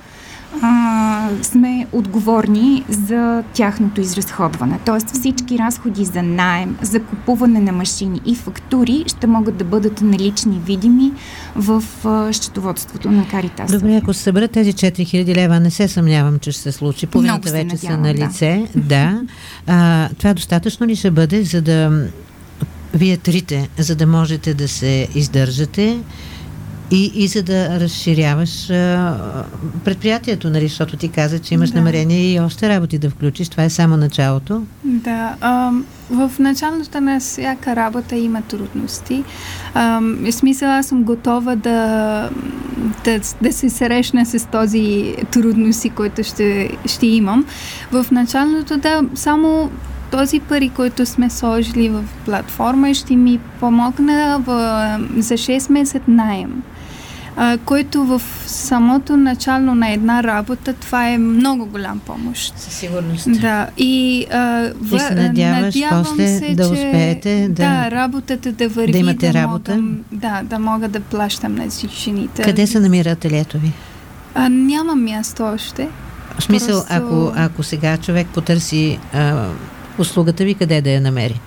а, 0.62 1.30
сме 1.42 1.88
отговорни 1.92 2.86
за 2.90 3.44
тяхното 3.54 4.02
изразходване. 4.02 4.80
Тоест 4.86 5.10
всички 5.10 5.60
разходи 5.60 6.06
за 6.06 6.24
найем, 6.24 6.78
за 6.82 7.00
купуване 7.00 7.60
на 7.60 7.72
машини 7.72 8.22
и 8.26 8.36
фактури 8.36 9.04
ще 9.08 9.28
могат 9.28 9.58
да 9.58 9.64
бъдат 9.64 10.02
налични, 10.02 10.62
видими 10.66 11.12
в 11.56 11.84
а, 12.06 12.34
счетоводството 12.34 13.12
на 13.12 13.28
Каритас. 13.28 13.72
Добре, 13.72 13.96
ако 13.96 14.14
се 14.14 14.22
съберат 14.22 14.52
тези 14.52 14.74
4000 14.74 15.36
лева, 15.36 15.60
не 15.60 15.72
се 15.72 15.88
съмнявам, 15.88 16.40
че 16.40 16.52
ще 16.52 16.62
се 16.62 16.72
случи. 16.72 17.08
Половината 17.08 17.52
вече 17.52 17.66
надявам, 17.66 17.82
са 17.82 17.98
на 17.98 18.14
лице. 18.14 18.68
Да. 18.76 18.82
да. 18.82 19.22
А, 19.68 20.10
това 20.18 20.34
достатъчно 20.34 20.88
ли 20.88 20.96
ще 20.96 21.12
бъде, 21.12 21.44
за 21.44 21.62
да 21.62 22.08
вие 22.94 23.18
трите, 23.18 23.70
за 23.78 23.96
да 23.96 24.08
можете 24.08 24.54
да 24.54 24.68
се 24.68 25.08
издържате 25.16 26.00
и, 26.92 27.12
и 27.16 27.28
за 27.28 27.44
да 27.44 27.80
разширяваш 27.80 28.70
а, 28.70 29.16
предприятието, 29.86 30.50
нали, 30.50 30.68
защото 30.68 30.98
ти 30.98 31.10
каза, 31.10 31.40
че 31.40 31.54
имаш 31.54 31.70
да. 31.70 31.78
намерение 31.78 32.34
и 32.34 32.40
още 32.40 32.70
работи 32.70 32.98
да 32.98 33.10
включиш. 33.10 33.50
Това 33.50 33.64
е 33.64 33.70
само 33.70 33.98
началото. 33.98 34.64
Да. 34.84 35.36
А, 35.42 35.72
в 36.10 36.32
началото 36.40 37.02
на 37.02 37.20
всяка 37.20 37.76
работа 37.76 38.16
има 38.16 38.42
трудности. 38.42 39.24
А, 39.74 40.00
в 40.02 40.32
смисъл, 40.32 40.70
аз 40.70 40.86
съм 40.86 41.04
готова 41.04 41.56
да, 41.56 42.30
да, 43.04 43.20
да 43.42 43.54
се 43.54 43.70
срещна 43.70 44.26
с 44.26 44.48
този 44.52 45.16
трудности, 45.32 45.90
които 45.90 46.24
ще, 46.24 46.70
ще 46.86 47.08
имам. 47.08 47.46
В 47.92 48.06
началото 48.12 48.78
да 48.78 49.02
само 49.16 49.72
този 50.12 50.40
пари, 50.40 50.70
който 50.70 51.06
сме 51.06 51.30
сложили 51.30 51.90
в 51.90 52.04
платформа, 52.26 52.94
ще 52.94 53.16
ми 53.16 53.40
помогна 53.60 54.42
в, 54.46 54.48
за 55.18 55.34
6 55.34 55.72
месец 55.72 56.02
найем 56.08 56.64
а, 57.40 57.58
който 57.66 58.04
в 58.04 58.22
самото 58.46 59.18
начало 59.18 59.76
на 59.76 59.92
една 59.92 60.24
работа, 60.24 60.74
това 60.74 61.10
е 61.10 61.18
много 61.18 61.66
голям 61.66 62.00
помощ. 62.00 62.54
Със 62.60 62.74
сигурност. 62.74 63.42
Да, 63.42 63.68
и, 63.78 64.26
а, 64.32 64.72
в, 64.82 64.96
и 64.96 65.00
се 65.00 65.16
надяваш 65.16 65.76
надявам 65.76 66.04
после 66.04 66.28
се, 66.28 66.56
да 66.56 66.64
успеете 66.64 67.48
да, 67.50 67.54
да, 67.54 67.92
работата 67.92 68.52
да 68.52 68.70
върви, 68.70 68.92
да 68.92 68.98
имате 68.98 69.32
да 69.32 69.34
работа. 69.34 69.76
Мога, 69.76 69.98
да, 70.12 70.42
да 70.44 70.60
мога 70.60 70.88
да 70.88 71.00
плащам 71.00 71.56
на 71.56 71.66
жените. 72.04 72.42
Къде 72.42 72.68
се 72.68 72.80
намира 72.80 73.10
ателието 73.10 73.60
ви? 73.60 73.72
А, 74.36 74.50
няма 74.50 74.96
място 74.96 75.44
още. 75.44 75.88
В 76.40 76.44
смисъл, 76.44 76.76
Просто... 76.76 76.94
ако, 76.94 77.32
ако 77.36 77.64
сега 77.64 77.98
човек 77.98 78.28
потърси 78.28 79.00
а, 79.14 79.48
услугата 79.98 80.44
ви, 80.44 80.54
къде 80.54 80.82
да 80.82 80.90
я 80.90 81.02
намери? 81.02 81.40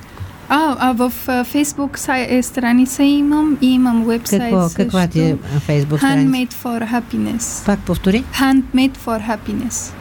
А, 0.53 0.77
а 0.79 0.93
в 0.93 1.13
Фейсбук 1.45 1.99
страница 2.43 3.03
имам 3.03 3.59
и 3.61 3.73
имам 3.75 4.05
вебсайт 4.05 4.43
Какво, 4.43 4.63
също. 4.63 4.77
Каква 4.77 5.07
ти 5.07 5.21
е 5.21 5.37
Фейсбук 5.67 5.99
страница? 5.99 6.31
Handmade 6.31 6.53
for 6.53 6.91
Happiness. 6.93 7.67
Пак 7.67 7.81
повтори? 7.81 8.25
Handmade 8.35 8.97
for 9.07 9.29
Happiness. 9.29 9.93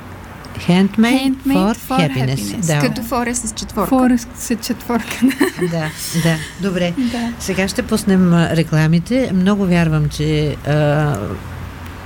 Handmade, 0.67 1.35
Handmade 1.45 1.75
for, 1.75 1.75
for 1.75 1.99
happiness. 1.99 2.35
happiness. 2.35 2.67
Да. 2.67 2.79
Като 2.87 3.03
фора 3.03 3.35
с 3.35 3.53
четворка. 3.53 3.89
Фора 3.89 4.17
с 4.35 4.55
четворка. 4.55 5.19
да, 5.61 5.89
да. 6.23 6.35
Добре. 6.61 6.93
Да. 6.97 7.33
Сега 7.39 7.67
ще 7.67 7.81
пуснем 7.83 8.33
рекламите. 8.33 9.31
Много 9.33 9.65
вярвам, 9.65 10.09
че 10.09 10.55
а, 10.67 11.17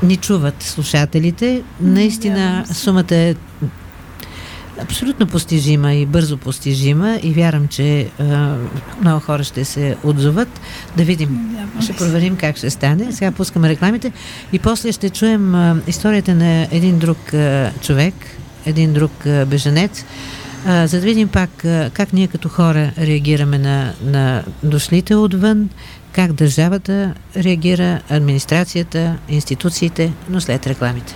ни 0.04 0.18
чуват 0.18 0.64
слушателите. 0.64 1.62
Наистина 1.82 2.66
сумата 2.74 3.16
е 3.16 3.36
абсолютно 4.82 5.28
постижима 5.28 5.94
и 5.94 6.06
бързо 6.06 6.38
постижима 6.38 7.20
и 7.24 7.34
вярвам, 7.34 7.68
че 7.68 8.10
а, 8.20 8.56
много 9.02 9.20
хора 9.20 9.44
ще 9.44 9.66
се 9.66 9.98
отзоват. 10.04 10.60
Да 10.98 11.04
видим. 11.04 11.58
Ще 11.82 11.94
проверим 11.94 12.36
как 12.36 12.58
ще 12.58 12.70
стане. 12.70 13.12
Сега 13.12 13.32
пускаме 13.32 13.70
рекламите 13.70 14.12
и 14.54 14.60
после 14.60 14.92
ще 14.92 15.10
чуем 15.10 15.56
а, 15.56 15.76
историята 15.88 16.36
на 16.36 16.68
един 16.72 17.00
друг 17.00 17.34
а, 17.34 17.72
човек, 17.82 18.14
един 18.66 18.94
друг 18.94 19.26
а, 19.26 19.46
беженец, 19.46 20.06
а, 20.66 20.88
за 20.88 21.00
да 21.00 21.06
видим 21.06 21.28
пак 21.28 21.66
а, 21.66 21.90
как 21.94 22.14
ние 22.14 22.28
като 22.28 22.50
хора 22.50 22.92
реагираме 22.98 23.58
на, 23.58 23.94
на 24.04 24.44
дошлите 24.64 25.16
отвън, 25.16 25.70
как 26.12 26.34
държавата 26.34 27.14
реагира, 27.38 28.02
администрацията, 28.10 29.16
институциите, 29.30 30.14
но 30.30 30.42
след 30.42 30.68
рекламите. 30.68 31.16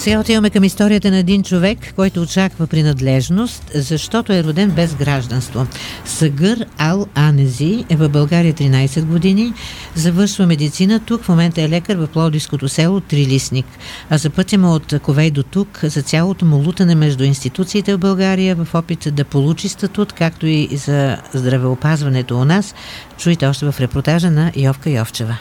Сега 0.00 0.20
отиваме 0.20 0.50
към 0.50 0.64
историята 0.64 1.10
на 1.10 1.18
един 1.18 1.42
човек, 1.42 1.78
който 1.96 2.22
очаква 2.22 2.66
принадлежност, 2.66 3.70
защото 3.74 4.32
е 4.32 4.44
роден 4.44 4.70
без 4.70 4.94
гражданство. 4.94 5.66
Сагър 6.04 6.66
Ал 6.78 7.06
Анези 7.14 7.84
е 7.88 7.96
в 7.96 8.08
България 8.08 8.54
13 8.54 9.04
години, 9.04 9.52
завършва 9.94 10.46
медицина 10.46 11.00
тук, 11.00 11.22
в 11.22 11.28
момента 11.28 11.62
е 11.62 11.68
лекар 11.68 11.96
в 11.96 12.06
Плодиското 12.06 12.68
село 12.68 13.00
Трилисник. 13.00 13.66
А 14.10 14.18
за 14.18 14.30
пътя 14.30 14.58
му 14.58 14.74
от 14.74 14.94
Ковей 15.02 15.30
до 15.30 15.42
тук, 15.42 15.80
за 15.82 16.02
цялото 16.02 16.44
му 16.44 16.56
лутане 16.56 16.94
между 16.94 17.24
институциите 17.24 17.94
в 17.94 17.98
България, 17.98 18.56
в 18.56 18.74
опит 18.74 19.08
да 19.12 19.24
получи 19.24 19.68
статут, 19.68 20.12
както 20.12 20.46
и 20.46 20.68
за 20.76 21.16
здравеопазването 21.34 22.38
у 22.38 22.44
нас, 22.44 22.74
чуйте 23.18 23.46
още 23.46 23.70
в 23.70 23.80
репортажа 23.80 24.30
на 24.30 24.52
Йовка 24.56 24.90
Йовчева. 24.90 25.36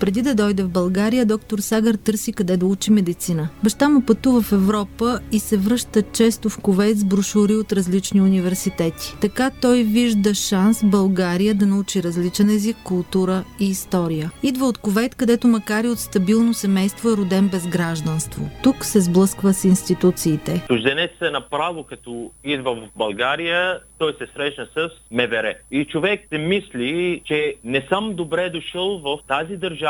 Преди 0.00 0.22
да 0.22 0.34
дойде 0.34 0.62
в 0.62 0.68
България, 0.68 1.26
доктор 1.26 1.58
Сагър 1.58 1.94
търси 1.94 2.32
къде 2.32 2.56
да 2.56 2.66
учи 2.66 2.90
медицина. 2.90 3.48
Баща 3.62 3.88
му 3.88 4.06
пътува 4.06 4.42
в 4.42 4.52
Европа 4.52 5.20
и 5.32 5.38
се 5.38 5.56
връща 5.56 6.02
често 6.02 6.48
в 6.48 6.58
Ковейт 6.58 6.98
с 6.98 7.04
брошури 7.04 7.54
от 7.54 7.72
различни 7.72 8.20
университети. 8.20 9.14
Така 9.20 9.50
той 9.62 9.82
вижда 9.82 10.34
шанс 10.34 10.84
България 10.84 11.54
да 11.54 11.66
научи 11.66 12.02
различен 12.02 12.50
език, 12.50 12.76
култура 12.84 13.44
и 13.60 13.70
история. 13.70 14.30
Идва 14.42 14.66
от 14.66 14.78
Ковейт, 14.78 15.14
където 15.14 15.48
макар 15.48 15.84
и 15.84 15.88
от 15.88 15.98
стабилно 15.98 16.54
семейство 16.54 17.10
е 17.10 17.16
роден 17.16 17.48
без 17.48 17.66
гражданство. 17.66 18.50
Тук 18.62 18.84
се 18.84 19.00
сблъсква 19.00 19.52
с 19.54 19.64
институциите. 19.64 20.64
Чужденец 20.68 21.10
е 21.22 21.30
направо 21.30 21.84
като 21.84 22.30
идва 22.44 22.74
в 22.74 22.88
България, 22.96 23.78
той 23.98 24.12
се 24.18 24.26
срещна 24.36 24.66
с 24.76 24.90
МВР. 25.10 25.54
И 25.70 25.84
човек 25.84 26.20
се 26.32 26.38
мисли, 26.38 27.22
че 27.24 27.54
не 27.64 27.86
съм 27.88 28.14
добре 28.14 28.50
дошъл 28.50 28.98
в 28.98 29.18
тази 29.28 29.56
държава. 29.56 29.87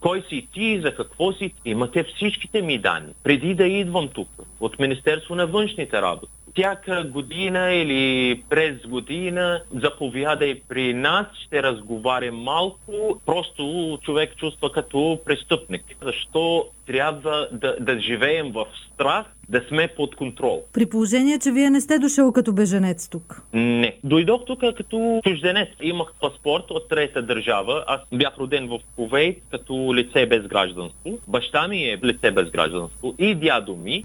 Кой 0.00 0.22
си 0.28 0.48
ти, 0.54 0.80
за 0.80 0.94
какво 0.94 1.32
си? 1.32 1.52
Имате 1.64 2.04
всичките 2.04 2.62
ми 2.62 2.78
данни. 2.78 3.12
Преди 3.22 3.54
да 3.54 3.66
идвам 3.66 4.08
тук, 4.08 4.28
от 4.60 4.78
Министерство 4.78 5.34
на 5.34 5.46
външните 5.46 6.02
работи. 6.02 6.32
Всяка 6.54 7.04
година 7.04 7.72
или 7.72 8.42
през 8.50 8.86
година 8.86 9.62
заповядай 9.74 10.60
при 10.68 10.94
нас, 10.94 11.26
ще 11.46 11.62
разговарям 11.62 12.36
малко. 12.36 13.20
Просто 13.26 13.98
човек 14.02 14.36
чувства 14.36 14.72
като 14.72 15.18
престъпник. 15.24 15.84
Защо 16.02 16.66
трябва 16.86 17.48
да, 17.52 17.76
да 17.80 18.00
живеем 18.00 18.52
в 18.52 18.66
страх, 18.94 19.26
да 19.48 19.62
сме 19.68 19.88
под 19.96 20.16
контрол. 20.16 20.62
При 20.72 20.86
положение, 20.86 21.38
че 21.38 21.52
вие 21.52 21.70
не 21.70 21.80
сте 21.80 21.98
дошъл 21.98 22.32
като 22.32 22.52
беженец 22.52 23.08
тук? 23.08 23.42
Не. 23.52 23.96
Дойдох 24.04 24.44
тук 24.44 24.60
като 24.76 25.20
чужденец. 25.24 25.68
Имах 25.82 26.08
паспорт 26.20 26.70
от 26.70 26.88
трета 26.88 27.22
държава. 27.22 27.84
Аз 27.86 28.00
бях 28.12 28.38
роден 28.38 28.68
в 28.68 28.78
Ковейт 28.96 29.42
като 29.50 29.94
лице 29.94 30.26
без 30.26 30.46
гражданство. 30.46 31.18
Баща 31.28 31.68
ми 31.68 31.84
е 31.84 31.98
лице 32.04 32.30
без 32.30 32.50
гражданство 32.50 33.14
и 33.18 33.34
дядо 33.34 33.76
ми. 33.76 34.04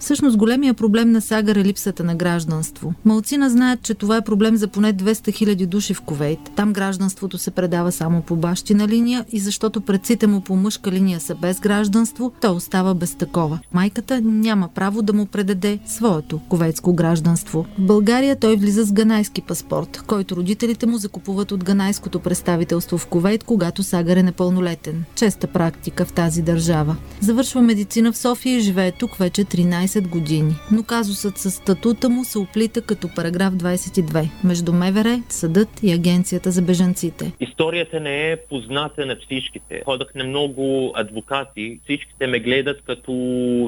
Всъщност 0.00 0.36
големия 0.36 0.74
проблем 0.74 1.12
на 1.12 1.20
Сагър 1.20 1.56
е 1.56 1.64
липсата 1.64 2.04
на 2.04 2.14
гражданство. 2.14 2.94
Малцина 3.04 3.50
знаят, 3.50 3.82
че 3.82 3.94
това 3.94 4.16
е 4.16 4.24
проблем 4.24 4.56
за 4.56 4.68
поне 4.68 4.94
200 4.94 5.12
000 5.12 5.66
души 5.66 5.94
в 5.94 6.00
Ковейт. 6.00 6.38
Там 6.56 6.72
гражданството 6.72 7.38
се 7.38 7.50
предава 7.50 7.92
само 7.92 8.22
по 8.22 8.36
бащина 8.36 8.88
линия 8.88 9.24
и 9.32 9.40
защото 9.40 9.80
предците 9.80 10.26
му 10.26 10.40
по 10.40 10.56
мъжка 10.56 10.90
линия 10.90 11.20
са 11.20 11.34
без 11.34 11.60
гражданство, 11.60 12.32
то 12.40 12.54
остава 12.54 12.94
без 12.94 13.14
такова. 13.14 13.58
Майката 13.72 14.20
няма 14.20 14.68
право 14.68 15.02
да 15.02 15.12
му 15.12 15.26
предаде 15.26 15.78
своето 15.86 16.40
ковейтско 16.48 16.92
гражданство. 16.92 17.66
В 17.78 17.82
България 17.82 18.36
той 18.36 18.56
влиза 18.56 18.84
с 18.84 18.92
ганайски 18.92 19.42
паспорт, 19.42 20.02
който 20.06 20.36
родителите 20.36 20.86
му 20.86 20.98
закупуват 20.98 21.52
от 21.52 21.64
ганайското 21.64 22.20
представителство 22.20 22.98
в 22.98 23.06
Ковейт, 23.06 23.44
когато 23.44 23.82
Сагър 23.82 24.16
е 24.16 24.22
непълнолетен. 24.22 25.04
Честа 25.14 25.46
практика 25.46 26.04
в 26.04 26.12
тази 26.12 26.42
държава. 26.42 26.96
Завършва 27.20 27.62
медицина 27.62 28.12
в 28.12 28.18
София 28.18 28.56
и 28.56 28.60
живее 28.60 28.92
тук 28.92 29.16
вече 29.16 29.44
13 29.44 29.89
15 29.90 30.08
години, 30.08 30.52
но 30.72 30.82
казусът 30.82 31.38
с 31.38 31.50
статута 31.50 32.08
му 32.08 32.24
се 32.24 32.38
оплита 32.38 32.82
като 32.82 33.08
параграф 33.16 33.54
22 33.54 34.28
между 34.44 34.72
МВР, 34.72 35.22
съдът 35.28 35.68
и 35.82 35.92
Агенцията 35.92 36.50
за 36.50 36.62
бежанците. 36.62 37.32
Историята 37.40 38.00
не 38.00 38.32
е 38.32 38.36
позната 38.36 39.06
на 39.06 39.16
всичките. 39.16 39.82
Ходах 39.84 40.14
на 40.14 40.24
много 40.24 40.92
адвокати, 40.94 41.80
всичките 41.84 42.26
ме 42.26 42.40
гледат 42.40 42.82
като 42.86 43.12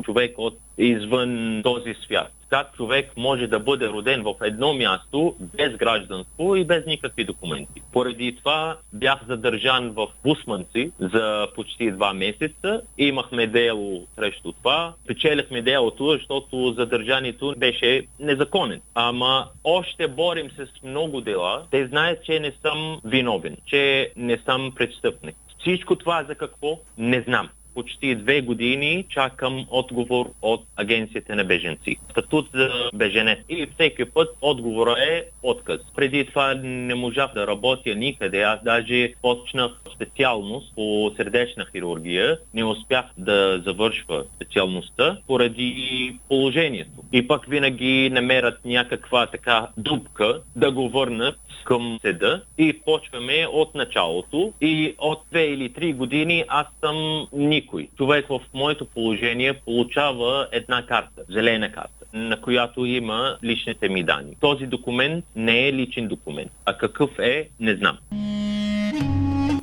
човек 0.04 0.34
от 0.38 0.58
извън 0.78 1.60
този 1.62 1.94
свят 2.04 2.32
как 2.52 2.76
човек 2.76 3.12
може 3.16 3.46
да 3.46 3.58
бъде 3.58 3.88
роден 3.88 4.22
в 4.22 4.34
едно 4.42 4.74
място 4.74 5.36
без 5.40 5.76
гражданство 5.76 6.56
и 6.56 6.64
без 6.64 6.86
никакви 6.86 7.24
документи. 7.24 7.82
Поради 7.92 8.36
това 8.36 8.76
бях 8.92 9.18
задържан 9.28 9.90
в 9.90 10.06
Бусманци 10.24 10.92
за 11.00 11.48
почти 11.54 11.90
два 11.90 12.14
месеца. 12.14 12.82
Имахме 12.98 13.46
дело 13.46 14.06
срещу 14.14 14.52
това. 14.52 14.94
Печелихме 15.06 15.62
делото, 15.62 16.12
защото 16.12 16.72
задържанието 16.72 17.54
беше 17.56 18.02
незаконен. 18.20 18.80
Ама 18.94 19.48
още 19.64 20.08
борим 20.08 20.50
се 20.50 20.66
с 20.66 20.82
много 20.82 21.20
дела. 21.20 21.66
Те 21.70 21.86
знаят, 21.86 22.24
че 22.24 22.40
не 22.40 22.52
съм 22.62 23.00
виновен, 23.04 23.56
че 23.66 24.12
не 24.16 24.38
съм 24.38 24.72
престъпник. 24.76 25.36
Всичко 25.58 25.96
това 25.96 26.24
за 26.24 26.34
какво? 26.34 26.78
Не 26.98 27.20
знам 27.20 27.48
почти 27.74 28.14
две 28.14 28.40
години 28.40 29.04
чакам 29.08 29.66
отговор 29.70 30.30
от 30.42 30.64
агенцията 30.76 31.36
на 31.36 31.44
беженци. 31.44 31.96
Статут 32.10 32.48
за 32.54 32.70
беженец. 32.94 33.38
И 33.48 33.66
всеки 33.74 34.04
път 34.04 34.28
отговора 34.40 34.96
е 35.10 35.24
отказ. 35.42 35.80
Преди 35.96 36.26
това 36.26 36.54
не 36.54 36.94
можах 36.94 37.32
да 37.34 37.46
работя 37.46 37.94
никъде. 37.94 38.42
Аз 38.42 38.64
даже 38.64 39.12
почнах 39.22 39.72
специалност 40.02 40.72
по 40.74 41.12
сърдечна 41.16 41.66
хирургия. 41.72 42.38
Не 42.54 42.64
успях 42.64 43.04
да 43.18 43.62
завършва 43.64 44.24
специалността 44.36 45.18
поради 45.26 46.16
положението. 46.28 47.02
И 47.12 47.28
пък 47.28 47.46
винаги 47.46 48.10
намерят 48.12 48.64
някаква 48.64 49.26
така 49.26 49.68
дупка 49.76 50.40
да 50.56 50.72
го 50.72 50.88
върнат 50.88 51.38
към 51.64 51.98
седа 52.02 52.42
и 52.58 52.80
почваме 52.84 53.46
от 53.52 53.74
началото. 53.74 54.52
И 54.60 54.94
от 54.98 55.20
две 55.30 55.44
или 55.44 55.72
три 55.72 55.92
години 55.92 56.44
аз 56.48 56.66
съм 56.84 57.28
никой. 57.32 57.88
Човек 57.96 58.26
в 58.28 58.40
моето 58.54 58.84
положение 58.84 59.52
получава 59.52 60.48
една 60.52 60.86
карта, 60.86 61.22
зелена 61.28 61.72
карта, 61.72 62.04
на 62.12 62.40
която 62.40 62.84
има 62.84 63.36
личните 63.44 63.88
ми 63.88 64.02
данни. 64.02 64.36
Този 64.40 64.66
документ 64.66 65.24
не 65.36 65.68
е 65.68 65.72
личен 65.72 66.08
документ. 66.08 66.52
А 66.66 66.78
какъв 66.78 67.18
е, 67.18 67.48
не 67.60 67.74
знам. 67.74 67.98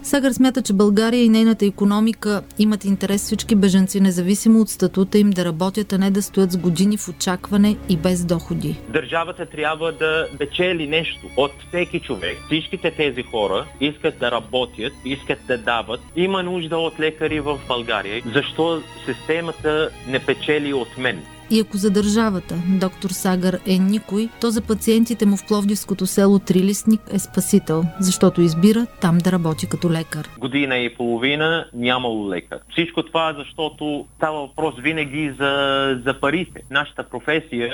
Сагър 0.09 0.31
смята, 0.31 0.61
че 0.61 0.73
България 0.73 1.23
и 1.23 1.29
нейната 1.29 1.65
економика 1.65 2.43
имат 2.59 2.85
интерес 2.85 3.23
всички 3.23 3.55
беженци, 3.55 4.01
независимо 4.01 4.59
от 4.59 4.69
статута 4.69 5.17
им, 5.17 5.29
да 5.29 5.45
работят, 5.45 5.93
а 5.93 5.97
не 5.97 6.11
да 6.11 6.21
стоят 6.21 6.51
с 6.51 6.57
години 6.57 6.97
в 6.97 7.09
очакване 7.09 7.77
и 7.89 7.97
без 7.97 8.25
доходи. 8.25 8.79
Държавата 8.89 9.45
трябва 9.45 9.91
да 9.91 10.27
печели 10.39 10.87
нещо 10.87 11.19
от 11.37 11.51
всеки 11.67 11.99
човек. 11.99 12.37
Всичките 12.45 12.91
тези 12.91 13.23
хора 13.23 13.65
искат 13.81 14.19
да 14.19 14.31
работят, 14.31 14.93
искат 15.05 15.39
да 15.47 15.57
дават. 15.57 15.99
Има 16.15 16.43
нужда 16.43 16.77
от 16.77 16.99
лекари 16.99 17.39
в 17.39 17.59
България. 17.67 18.23
Защо 18.33 18.81
системата 19.05 19.89
не 20.07 20.19
печели 20.19 20.73
от 20.73 20.97
мен? 20.97 21.21
И 21.51 21.59
ако 21.59 21.77
за 21.77 21.91
държавата 21.91 22.55
доктор 22.79 23.09
Сагър 23.09 23.59
е 23.67 23.77
никой, 23.77 24.29
то 24.41 24.49
за 24.49 24.61
пациентите 24.61 25.25
му 25.25 25.37
в 25.37 25.47
Пловдивското 25.47 26.05
село 26.05 26.39
Трилистник 26.39 27.01
е 27.13 27.19
спасител, 27.19 27.83
защото 27.99 28.41
избира 28.41 28.87
там 29.01 29.17
да 29.17 29.31
работи 29.31 29.69
като 29.69 29.91
лекар. 29.91 30.29
Година 30.37 30.77
и 30.77 30.95
половина 30.95 31.65
нямало 31.73 32.29
лекар. 32.29 32.59
Всичко 32.71 33.03
това, 33.03 33.35
защото 33.37 34.05
става 34.17 34.39
въпрос 34.39 34.75
винаги 34.79 35.31
за, 35.39 36.01
за 36.05 36.19
парите. 36.19 36.61
Нашата 36.71 37.03
професия 37.03 37.69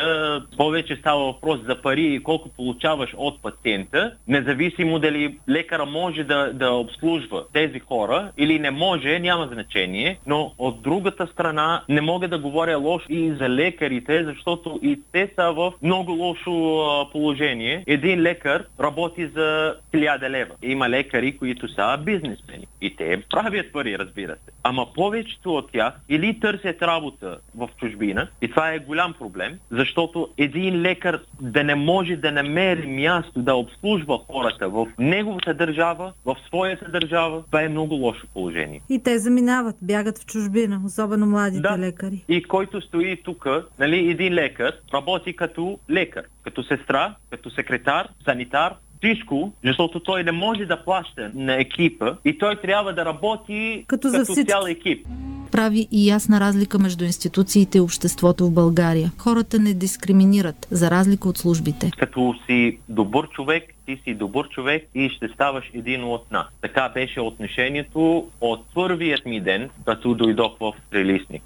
повече 0.57 0.95
става 0.95 1.23
въпрос 1.23 1.59
за 1.67 1.81
пари 1.81 2.13
и 2.15 2.23
колко 2.23 2.49
получаваш 2.49 3.13
от 3.17 3.41
пациента, 3.41 4.11
независимо 4.27 4.99
дали 4.99 5.37
лекара 5.49 5.85
може 5.85 6.23
да, 6.23 6.53
да 6.53 6.71
обслужва 6.71 7.43
тези 7.53 7.79
хора 7.79 8.31
или 8.37 8.59
не 8.59 8.71
може, 8.71 9.19
няма 9.19 9.49
значение, 9.53 10.19
но 10.27 10.51
от 10.57 10.81
другата 10.81 11.27
страна 11.27 11.83
не 11.89 12.01
мога 12.01 12.27
да 12.27 12.39
говоря 12.39 12.77
лошо 12.77 13.05
и 13.09 13.31
за 13.31 13.49
лекар 13.49 13.64
лекарите, 13.65 14.23
защото 14.23 14.79
и 14.83 15.01
те 15.11 15.31
са 15.35 15.51
в 15.51 15.73
много 15.81 16.11
лошо 16.11 17.09
положение. 17.11 17.83
Един 17.87 18.21
лекар 18.21 18.65
работи 18.79 19.27
за 19.27 19.75
1000 19.93 20.29
лева. 20.29 20.55
Има 20.63 20.89
лекари, 20.89 21.37
които 21.37 21.67
са 21.67 21.97
бизнесмени. 22.05 22.67
И 22.81 22.95
те 22.95 23.23
правят 23.29 23.71
пари, 23.73 23.97
разбира 23.99 24.31
се. 24.31 24.51
Ама 24.63 24.87
повечето 24.93 25.55
от 25.55 25.71
тях 25.71 25.93
или 26.09 26.39
търсят 26.39 26.81
работа 26.81 27.37
в 27.57 27.69
чужбина, 27.79 28.27
и 28.41 28.49
това 28.49 28.71
е 28.71 28.79
голям 28.79 29.13
проблем, 29.13 29.59
защото 29.71 30.29
един 30.37 30.81
лекар 30.81 31.19
да 31.41 31.63
не 31.63 31.75
може 31.75 32.15
да 32.15 32.31
намери 32.31 32.87
място 32.87 33.39
да 33.39 33.55
обслужва 33.55 34.19
хората 34.31 34.69
в 34.69 34.87
неговата 34.99 35.53
държава, 35.53 36.13
в 36.25 36.37
своята 36.47 36.91
държава, 36.91 37.43
това 37.45 37.61
е 37.61 37.69
много 37.69 37.93
лошо 37.93 38.27
положение. 38.33 38.81
И 38.89 39.03
те 39.03 39.19
заминават, 39.19 39.75
бягат 39.81 40.17
в 40.17 40.25
чужбина, 40.25 40.81
особено 40.85 41.25
младите 41.25 41.61
да. 41.61 41.77
лекари. 41.77 42.25
И 42.29 42.43
който 42.43 42.81
стои 42.81 43.21
тук, 43.23 43.47
нали, 43.79 44.09
един 44.09 44.33
лекар 44.33 44.73
работи 44.93 45.35
като 45.35 45.79
лекар, 45.89 46.23
като 46.43 46.63
сестра, 46.63 47.15
като 47.29 47.49
секретар, 47.49 48.07
санитар, 48.25 48.73
всичко, 48.97 49.53
защото 49.63 49.99
той 49.99 50.23
не 50.23 50.31
може 50.31 50.65
да 50.65 50.83
плаща 50.83 51.31
на 51.35 51.55
екипа 51.55 52.15
и 52.25 52.37
той 52.37 52.55
трябва 52.55 52.93
да 52.93 53.05
работи 53.05 53.85
като, 53.87 54.11
като 54.11 54.23
за 54.23 54.43
цял 54.43 54.65
екип 54.67 55.07
прави 55.55 55.87
и 55.91 56.09
ясна 56.09 56.39
разлика 56.39 56.79
между 56.79 57.05
институциите 57.05 57.77
и 57.77 57.81
обществото 57.81 58.45
в 58.45 58.51
България. 58.51 59.11
Хората 59.17 59.59
не 59.59 59.73
дискриминират, 59.73 60.67
за 60.71 60.91
разлика 60.91 61.29
от 61.29 61.37
службите. 61.37 61.91
Като 61.97 62.35
си 62.45 62.77
добър 62.89 63.29
човек, 63.29 63.63
ти 63.85 63.99
си 64.03 64.13
добър 64.13 64.49
човек 64.49 64.87
и 64.95 65.09
ще 65.09 65.27
ставаш 65.27 65.71
един 65.73 66.03
от 66.03 66.31
нас. 66.31 66.45
Така 66.61 66.89
беше 66.93 67.21
отношението 67.21 68.27
от 68.41 68.65
първият 68.73 69.25
ми 69.25 69.41
ден, 69.41 69.69
като 69.85 70.13
дойдох 70.13 70.59
в 70.59 70.73
Прилисник 70.89 71.43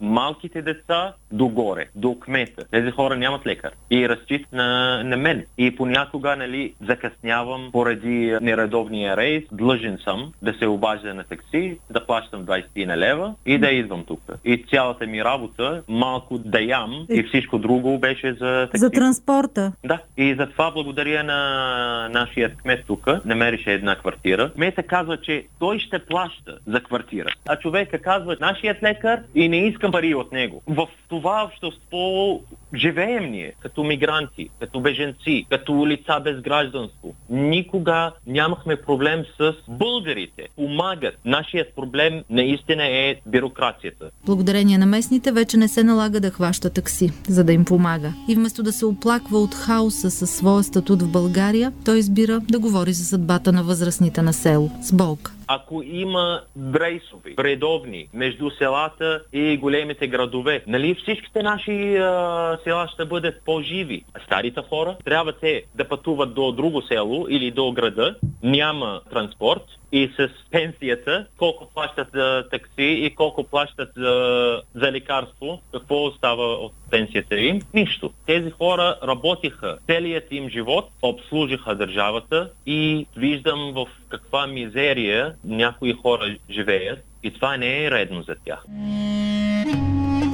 малките 0.00 0.62
деца 0.62 1.12
догоре, 1.32 1.88
до 1.94 2.14
кмета. 2.20 2.64
Тези 2.70 2.90
хора 2.90 3.16
нямат 3.16 3.46
лекар. 3.46 3.70
И 3.90 4.08
разчит 4.08 4.46
на, 4.52 5.02
на 5.04 5.16
мен. 5.16 5.44
И 5.58 5.76
понякога, 5.76 6.36
нали, 6.36 6.74
закъснявам 6.86 7.68
поради 7.72 8.38
нередовния 8.40 9.16
рейс, 9.16 9.44
длъжен 9.52 9.98
съм 10.04 10.32
да 10.42 10.54
се 10.54 10.66
обажда 10.66 11.14
на 11.14 11.24
такси, 11.24 11.78
да 11.90 12.06
плащам 12.06 12.46
20 12.46 12.86
на 12.86 12.98
лева 12.98 13.34
и 13.46 13.58
да 13.58 13.70
идвам 13.70 14.04
тук. 14.04 14.20
И 14.44 14.64
цялата 14.70 15.06
ми 15.06 15.24
работа, 15.24 15.82
малко 15.88 16.38
да 16.38 16.60
ям 16.60 17.06
и 17.10 17.22
всичко 17.22 17.58
друго 17.58 17.98
беше 17.98 18.32
за 18.32 18.68
такси. 18.72 18.80
За 18.80 18.90
транспорта. 18.90 19.72
Да. 19.84 19.98
И 20.16 20.34
затова 20.34 20.70
благодаря 20.70 21.24
на 21.24 22.08
нашия 22.08 22.54
кмет 22.56 22.84
тук, 22.86 23.06
намерише 23.24 23.72
една 23.72 23.96
квартира. 23.96 24.52
Кмета 24.52 24.82
казва, 24.82 25.16
че 25.16 25.44
той 25.58 25.78
ще 25.78 25.98
плаща 25.98 26.58
за 26.66 26.82
квартира. 26.82 27.28
А 27.48 27.56
човека 27.56 27.98
казва, 27.98 28.36
нашият 28.40 28.82
лекар 28.82 29.20
и 29.34 29.48
не 29.48 29.56
искам 29.56 29.89
пари 29.92 30.14
от 30.14 30.32
него. 30.32 30.62
В 30.66 30.88
това 31.08 31.44
общество 31.44 32.40
живеем 32.74 33.30
ние, 33.30 33.52
като 33.60 33.84
мигранти, 33.84 34.48
като 34.60 34.80
беженци, 34.80 35.46
като 35.50 35.86
лица 35.86 36.20
без 36.24 36.40
гражданство. 36.40 37.14
Никога 37.30 38.12
нямахме 38.26 38.76
проблем 38.76 39.24
с 39.40 39.54
българите. 39.68 40.48
Помагат. 40.56 41.14
Нашият 41.24 41.74
проблем 41.74 42.22
наистина 42.30 42.86
е 42.86 43.16
бюрокрацията. 43.26 44.10
Благодарение 44.26 44.78
на 44.78 44.86
местните 44.86 45.32
вече 45.32 45.56
не 45.56 45.68
се 45.68 45.84
налага 45.84 46.20
да 46.20 46.30
хваща 46.30 46.70
такси, 46.70 47.10
за 47.28 47.44
да 47.44 47.52
им 47.52 47.64
помага. 47.64 48.12
И 48.28 48.34
вместо 48.34 48.62
да 48.62 48.72
се 48.72 48.86
оплаква 48.86 49.38
от 49.38 49.54
хаоса 49.54 50.10
със 50.10 50.30
своя 50.30 50.62
статут 50.62 51.02
в 51.02 51.12
България, 51.12 51.72
той 51.84 51.98
избира 51.98 52.40
да 52.40 52.58
говори 52.58 52.92
за 52.92 53.04
съдбата 53.04 53.52
на 53.52 53.62
възрастните 53.62 54.22
на 54.22 54.32
село 54.32 54.70
с 54.82 54.92
болка 54.92 55.32
ако 55.52 55.82
има 55.82 56.42
брейсови, 56.56 57.34
редовни 57.38 58.08
между 58.14 58.50
селата 58.50 59.22
и 59.32 59.56
големите 59.56 60.08
градове, 60.08 60.64
нали 60.66 60.94
всичките 60.94 61.42
наши 61.42 61.96
а, 61.96 62.58
села 62.64 62.88
ще 62.94 63.04
бъдат 63.04 63.42
по-живи. 63.44 64.04
Старите 64.24 64.60
хора 64.68 64.96
трябва 65.04 65.32
те 65.32 65.62
да 65.74 65.88
пътуват 65.88 66.34
до 66.34 66.52
друго 66.52 66.82
село 66.82 67.26
или 67.28 67.50
до 67.50 67.72
града, 67.72 68.16
няма 68.42 69.00
транспорт, 69.10 69.64
и 69.92 70.10
с 70.16 70.28
пенсията, 70.50 71.26
колко 71.36 71.68
плащат 71.74 72.08
за 72.14 72.44
такси 72.50 73.04
и 73.04 73.14
колко 73.14 73.44
плащат 73.44 73.88
за, 73.96 74.62
за 74.74 74.92
лекарство, 74.92 75.60
какво 75.72 76.04
остава 76.04 76.44
от 76.44 76.72
пенсията 76.90 77.40
им? 77.40 77.60
Нищо. 77.74 78.12
Тези 78.26 78.50
хора 78.50 78.96
работиха 79.04 79.78
целият 79.86 80.32
им 80.32 80.48
живот, 80.48 80.90
обслужиха 81.02 81.74
държавата 81.74 82.50
и 82.66 83.06
виждам 83.16 83.72
в 83.72 83.86
каква 84.08 84.46
мизерия 84.46 85.34
някои 85.44 85.92
хора 85.92 86.36
живеят 86.50 87.04
и 87.22 87.30
това 87.30 87.56
не 87.56 87.84
е 87.84 87.90
редно 87.90 88.22
за 88.22 88.36
тях. 88.44 88.64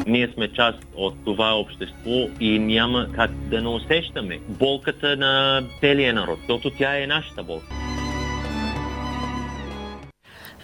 Ние 0.06 0.28
сме 0.28 0.52
част 0.52 0.78
от 0.94 1.14
това 1.24 1.58
общество 1.58 2.28
и 2.40 2.58
няма 2.58 3.06
как 3.14 3.30
да 3.30 3.62
не 3.62 3.68
усещаме 3.68 4.38
болката 4.48 5.16
на 5.16 5.62
целия 5.80 6.14
народ, 6.14 6.38
защото 6.38 6.70
тя 6.70 7.02
е 7.02 7.06
нашата 7.06 7.42
болка. 7.42 7.85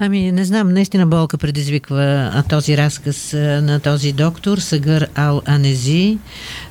Ами, 0.05 0.33
не 0.33 0.45
знам, 0.45 0.73
наистина 0.73 1.07
болка 1.07 1.38
предизвиква 1.38 2.43
този 2.49 2.77
разказ 2.77 3.33
на 3.62 3.81
този 3.81 4.12
доктор, 4.12 4.59
Сагър 4.59 5.09
Ал 5.15 5.43
Анези. 5.47 6.19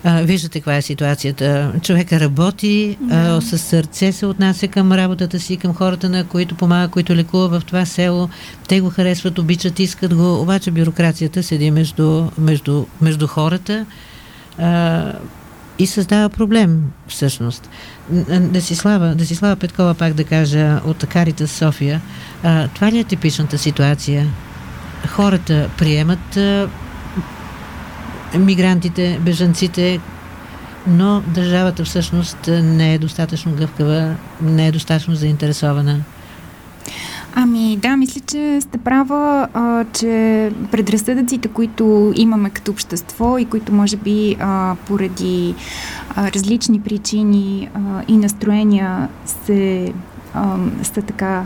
виждате 0.06 0.60
каква 0.60 0.76
е 0.76 0.82
ситуацията. 0.82 1.74
Човека 1.82 2.20
работи, 2.20 2.98
да. 3.02 3.15
а, 3.15 3.41
с 3.41 3.58
сърце 3.58 4.12
се 4.12 4.26
отнася 4.26 4.67
към 4.67 4.91
работата 4.91 5.39
си, 5.39 5.58
към 5.58 5.74
хората, 5.74 6.10
на 6.10 6.28
които 6.28 6.56
помага, 6.56 6.88
които 6.88 7.15
лекува 7.15 7.60
в 7.60 7.65
това 7.65 7.86
село. 7.86 8.30
Те 8.67 8.82
го 8.82 8.89
харесват, 8.89 9.39
обичат, 9.39 9.80
искат 9.80 10.13
го, 10.15 10.41
обаче 10.41 10.72
бюрокрацията 10.72 11.44
седи 11.44 11.72
между, 11.72 12.28
между, 12.38 12.86
между 13.02 13.28
хората. 13.28 13.86
А, 14.58 15.13
и 15.82 15.88
създава 15.88 16.30
проблем, 16.30 16.91
всъщност. 17.08 17.70
Да 18.39 18.62
си 18.62 18.76
слава, 18.76 19.15
да 19.15 19.26
си 19.26 19.36
слава 19.36 19.56
Петкова 19.56 19.94
пак 19.94 20.13
да 20.13 20.24
кажа 20.24 20.82
от 20.86 21.06
Карита 21.06 21.48
София. 21.48 22.02
А, 22.44 22.67
това 22.67 22.91
ли 22.91 23.00
е 23.00 23.04
типичната 23.04 23.58
ситуация? 23.58 24.28
Хората 25.08 25.70
приемат 25.78 26.38
а, 26.38 26.70
мигрантите, 28.38 29.20
бежанците, 29.22 30.00
но 30.88 31.22
държавата 31.28 31.86
всъщност 31.86 32.38
не 32.48 32.94
е 32.94 33.00
достатъчно 33.00 33.52
гъвкава, 33.52 34.15
не 34.41 34.67
е 34.67 34.72
достатъчно 34.72 35.15
заинтересована. 35.15 36.00
Ами 37.36 37.78
да, 37.78 37.98
мисля, 37.98 38.22
че 38.28 38.62
сте 38.62 38.78
права, 38.78 39.48
а, 39.54 39.86
че 39.94 40.52
предразсъдъците, 40.72 41.48
които 41.48 42.13
имаме 42.15 42.50
като 42.50 42.72
общество 42.72 43.38
и 43.38 43.46
които 43.46 43.74
може 43.74 43.98
би 43.98 44.36
а, 44.39 44.76
поради 44.88 45.56
а, 46.15 46.32
различни 46.32 46.82
причини 46.82 47.70
а, 47.74 47.80
и 48.08 48.17
настроения 48.17 49.10
се, 49.26 49.94
а, 50.34 50.58
са 50.84 51.02
така 51.02 51.44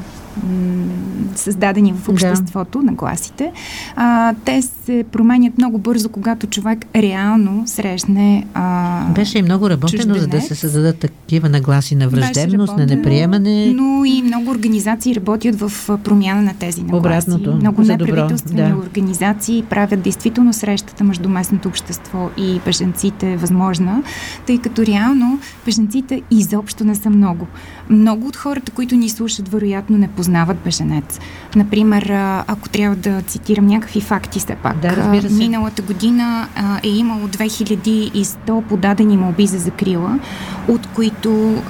създадени 1.35 1.93
в 1.93 2.09
обществото, 2.09 2.79
да. 2.79 2.85
нагласите, 2.85 3.51
а, 3.95 4.33
те 4.45 4.61
се 4.61 5.05
променят 5.11 5.57
много 5.57 5.77
бързо, 5.77 6.09
когато 6.09 6.47
човек 6.47 6.85
реално 6.95 7.63
срещне. 7.67 8.45
А, 8.53 9.05
Беше 9.09 9.37
и 9.37 9.41
много 9.41 9.69
работено, 9.69 10.13
чужденец. 10.13 10.21
за 10.21 10.27
да 10.27 10.41
се 10.41 10.55
създадат 10.55 10.97
такива 10.97 11.49
нагласи 11.49 11.95
на 11.95 12.09
враждебност, 12.09 12.77
на 12.77 12.85
неприемане. 12.85 13.73
Но 13.75 14.05
и 14.05 14.21
много 14.21 14.51
организации 14.51 15.15
работят 15.15 15.59
в 15.59 15.71
промяна 16.03 16.41
на 16.41 16.53
тези 16.59 16.81
нагласи. 16.81 16.99
Обратното. 16.99 17.55
Много 17.55 17.81
неправителствени 17.81 18.69
да. 18.69 18.75
организации 18.75 19.63
правят 19.69 20.01
действително 20.01 20.53
срещата 20.53 21.03
между 21.03 21.29
местното 21.29 21.67
общество 21.67 22.29
и 22.37 22.59
беженците 22.65 23.37
възможна, 23.37 24.03
тъй 24.47 24.57
като 24.57 24.85
реално 24.85 25.39
беженците 25.65 26.21
изобщо 26.31 26.83
не 26.83 26.95
са 26.95 27.09
много. 27.09 27.47
Много 27.89 28.27
от 28.27 28.35
хората, 28.35 28.71
които 28.71 28.95
ни 28.95 29.09
слушат, 29.09 29.49
вероятно 29.49 29.97
не 29.97 30.07
познават 30.07 30.24
беженец. 30.65 31.19
Например, 31.55 32.09
ако 32.47 32.69
трябва 32.69 32.95
да 32.95 33.21
цитирам 33.21 33.65
някакви 33.65 34.01
факти, 34.01 34.39
все 34.39 34.55
пак. 34.55 34.79
Да, 34.79 34.95
разбира 34.95 35.29
се. 35.29 35.35
Миналата 35.35 35.81
година 35.81 36.47
е 36.83 36.89
имало 36.89 37.27
2100 37.27 38.61
подадени 38.61 39.17
молби 39.17 39.47
за 39.47 39.57
закрила, 39.59 40.19
от 40.67 40.87
които 40.87 41.61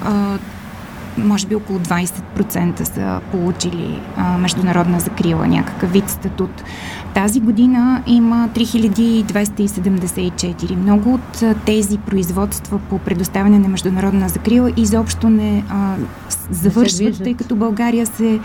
може 1.18 1.46
би 1.46 1.54
около 1.54 1.78
20% 1.78 2.82
са 2.82 3.20
получили 3.30 4.00
а, 4.16 4.38
международна 4.38 5.00
закрила, 5.00 5.46
някакъв 5.46 5.92
вид 5.92 6.10
статут. 6.10 6.64
Тази 7.16 7.40
година 7.40 8.02
има 8.06 8.48
3274. 8.54 10.76
Много 10.76 11.14
от 11.14 11.42
тези 11.64 11.98
производства 11.98 12.80
по 12.90 12.98
предоставяне 12.98 13.58
на 13.58 13.68
международна 13.68 14.28
закрила 14.28 14.72
изобщо 14.76 15.30
не 15.30 15.64
а, 15.68 15.94
завършват, 16.50 17.24
тъй 17.24 17.34
като 17.34 17.56
България 17.56 18.06
се 18.06 18.40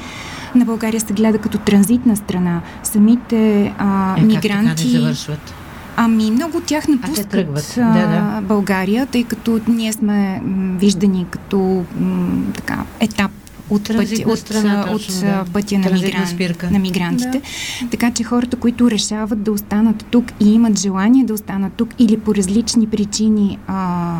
на 0.55 0.65
България 0.65 1.01
се 1.01 1.13
гледа 1.13 1.37
като 1.37 1.57
транзитна 1.57 2.15
страна. 2.15 2.61
Самите 2.83 3.73
а, 3.77 4.15
е, 4.17 4.21
мигранти. 4.21 4.67
Как 4.67 4.79
не 4.93 4.99
завършват? 4.99 5.53
Ами 5.95 6.31
много 6.31 6.57
от 6.57 6.63
тях 6.63 6.87
напускат 6.87 7.77
а, 7.77 7.81
да, 7.81 8.07
да. 8.07 8.41
България, 8.41 9.05
тъй 9.05 9.23
като 9.23 9.59
ние 9.67 9.93
сме 9.93 10.41
виждани 10.79 11.25
като 11.31 11.83
м, 11.99 12.27
така, 12.53 12.83
етап 12.99 13.31
от, 13.71 13.87
пъти, 13.87 14.25
от, 14.27 14.39
страна, 14.39 14.81
от, 14.81 14.91
точно, 14.91 15.21
да. 15.21 15.45
пътя 15.53 15.77
на, 15.77 15.91
мигран, 15.91 16.71
на 16.71 16.79
мигрантите. 16.79 17.41
Да. 17.81 17.89
Така 17.89 18.11
че 18.11 18.23
хората, 18.23 18.57
които 18.57 18.91
решават 18.91 19.43
да 19.43 19.51
останат 19.51 20.05
тук 20.11 20.25
и 20.39 20.53
имат 20.53 20.79
желание 20.79 21.25
да 21.25 21.33
останат 21.33 21.73
тук 21.73 21.89
или 21.99 22.19
по 22.19 22.35
различни 22.35 22.87
причини 22.87 23.57
а, 23.67 24.15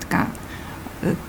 така, 0.00 0.26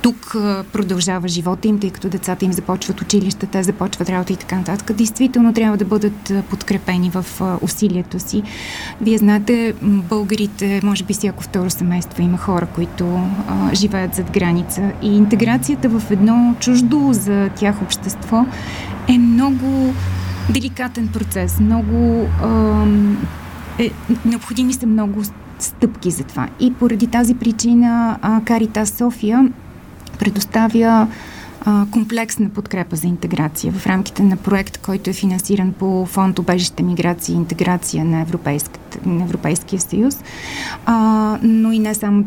тук 0.02 0.36
продължава 0.74 1.28
живота 1.28 1.68
им, 1.68 1.80
тъй 1.80 1.90
като 1.90 2.10
децата 2.10 2.46
им 2.46 2.54
започват 2.54 3.02
училище, 3.02 3.46
те 3.46 3.64
започват 3.64 4.10
работа 4.10 4.34
и 4.34 4.36
така 4.36 4.56
нататък. 4.56 4.94
Действително 4.94 5.54
трябва 5.54 5.78
да 5.78 5.86
бъдат 5.86 6.32
подкрепени 6.50 7.10
в 7.10 7.26
усилието 7.62 8.20
си. 8.20 8.44
Вие 9.02 9.18
знаете, 9.18 9.74
българите, 9.82 10.82
може 10.84 11.04
би 11.04 11.14
всяко 11.14 11.44
второ 11.44 11.70
семейство 11.70 12.22
има 12.22 12.38
хора, 12.38 12.68
които 12.76 13.06
а, 13.06 13.76
живеят 13.76 14.16
зад 14.16 14.32
граница 14.32 14.92
и 15.02 15.18
интеграцията 15.18 15.90
в 15.90 16.12
едно 16.12 16.56
чуждо 16.60 17.10
за 17.12 17.50
тях 17.56 17.82
общество 17.82 18.46
е 19.08 19.18
много 19.18 19.94
деликатен 20.50 21.08
процес, 21.08 21.60
много 21.60 22.28
а, 22.44 22.86
е, 23.80 23.92
необходими 24.26 24.74
са 24.74 24.88
много 24.88 25.22
стъпки 25.60 26.12
за 26.12 26.24
това. 26.24 26.48
И 26.60 26.74
поради 26.74 27.08
тази 27.08 27.36
причина 27.36 28.18
Карита 28.46 28.86
София 28.86 29.50
предоставя 30.20 31.08
а, 31.66 31.86
комплексна 31.92 32.50
подкрепа 32.50 32.96
за 32.96 33.08
интеграция 33.08 33.74
в 33.74 33.88
рамките 33.88 34.24
на 34.24 34.38
проект, 34.38 34.78
който 34.78 35.10
е 35.10 35.14
финансиран 35.14 35.74
по 35.74 36.06
фонд 36.06 36.40
Обежище, 36.40 36.84
миграция 36.84 37.34
и 37.34 37.38
интеграция 37.38 38.06
на, 38.06 38.26
на 39.06 39.24
Европейския 39.24 39.80
съюз. 39.80 40.18
А, 40.86 41.38
но 41.44 41.72
и 41.72 41.80
не 41.80 41.96
само 41.96 42.26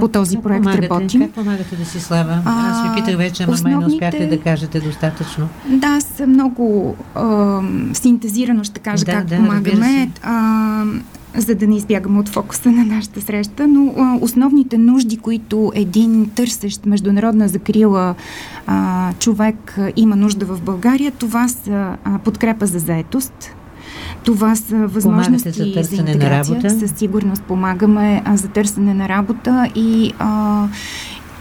по 0.00 0.08
този 0.08 0.36
как 0.36 0.42
проект 0.42 0.62
помагате? 0.62 0.88
работим. 0.88 1.20
Как 1.20 1.30
помагате 1.30 1.76
да 1.76 1.84
си 1.84 2.00
слава? 2.00 2.42
Аз 2.44 2.82
ви 2.82 3.00
питах 3.00 3.16
вече, 3.16 3.42
ама 3.42 3.52
основните... 3.52 3.88
не 3.88 3.94
успяхте 3.94 4.26
да 4.26 4.40
кажете 4.40 4.80
достатъчно. 4.80 5.48
Да, 5.68 5.86
аз 5.86 6.22
много 6.26 6.96
а, 7.14 7.60
синтезирано 7.92 8.64
ще 8.64 8.80
кажа 8.80 9.04
да, 9.04 9.12
как 9.12 9.24
да, 9.24 9.36
помагаме 9.36 10.10
за 11.36 11.54
да 11.54 11.66
не 11.66 11.76
избягаме 11.76 12.18
от 12.18 12.28
фокуса 12.28 12.70
на 12.70 12.84
нашата 12.84 13.20
среща, 13.20 13.66
но 13.68 13.94
а, 13.96 14.18
основните 14.20 14.78
нужди, 14.78 15.16
които 15.16 15.72
един 15.74 16.30
търсещ 16.34 16.86
международна 16.86 17.48
закрила 17.48 18.14
а, 18.66 19.12
човек 19.12 19.78
а, 19.78 19.92
има 19.96 20.16
нужда 20.16 20.46
в 20.46 20.60
България, 20.60 21.10
това 21.10 21.48
са 21.48 21.96
а, 22.04 22.18
подкрепа 22.18 22.66
за 22.66 22.78
заетост, 22.78 23.54
това 24.24 24.56
са 24.56 24.76
възможности 24.86 25.50
за, 25.50 25.82
за 25.82 25.96
интеграция. 25.96 26.70
Със 26.70 26.90
сигурност 26.90 27.42
помагаме 27.42 28.22
а, 28.24 28.36
за 28.36 28.48
търсене 28.48 28.94
на 28.94 29.08
работа 29.08 29.70
и, 29.74 30.12
а, 30.18 30.68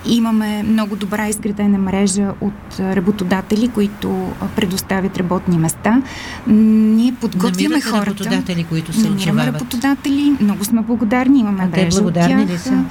Имаме 0.06 0.64
много 0.64 0.96
добра 0.96 1.28
изградена 1.28 1.78
мрежа 1.78 2.32
от 2.42 2.80
работодатели, 2.80 3.68
които 3.68 4.32
предоставят 4.56 5.18
работни 5.18 5.58
места. 5.58 6.02
Ние 6.48 7.14
подготвяме 7.22 7.70
Намирате 7.70 7.90
хората. 7.90 8.06
работодатели, 8.06 8.64
които 8.64 8.94
се 8.94 9.10
Намираме 9.10 9.46
работодатели. 9.46 10.38
Много 10.42 10.66
сме 10.66 10.82
благодарни. 10.82 11.40
Имаме 11.40 11.64
а 11.64 11.68
мрежа 11.68 11.98
те 11.98 12.02
благодарни 12.02 12.44
от 12.44 12.48
тях. 12.48 12.56
ли 12.56 12.60
са? 12.60 12.84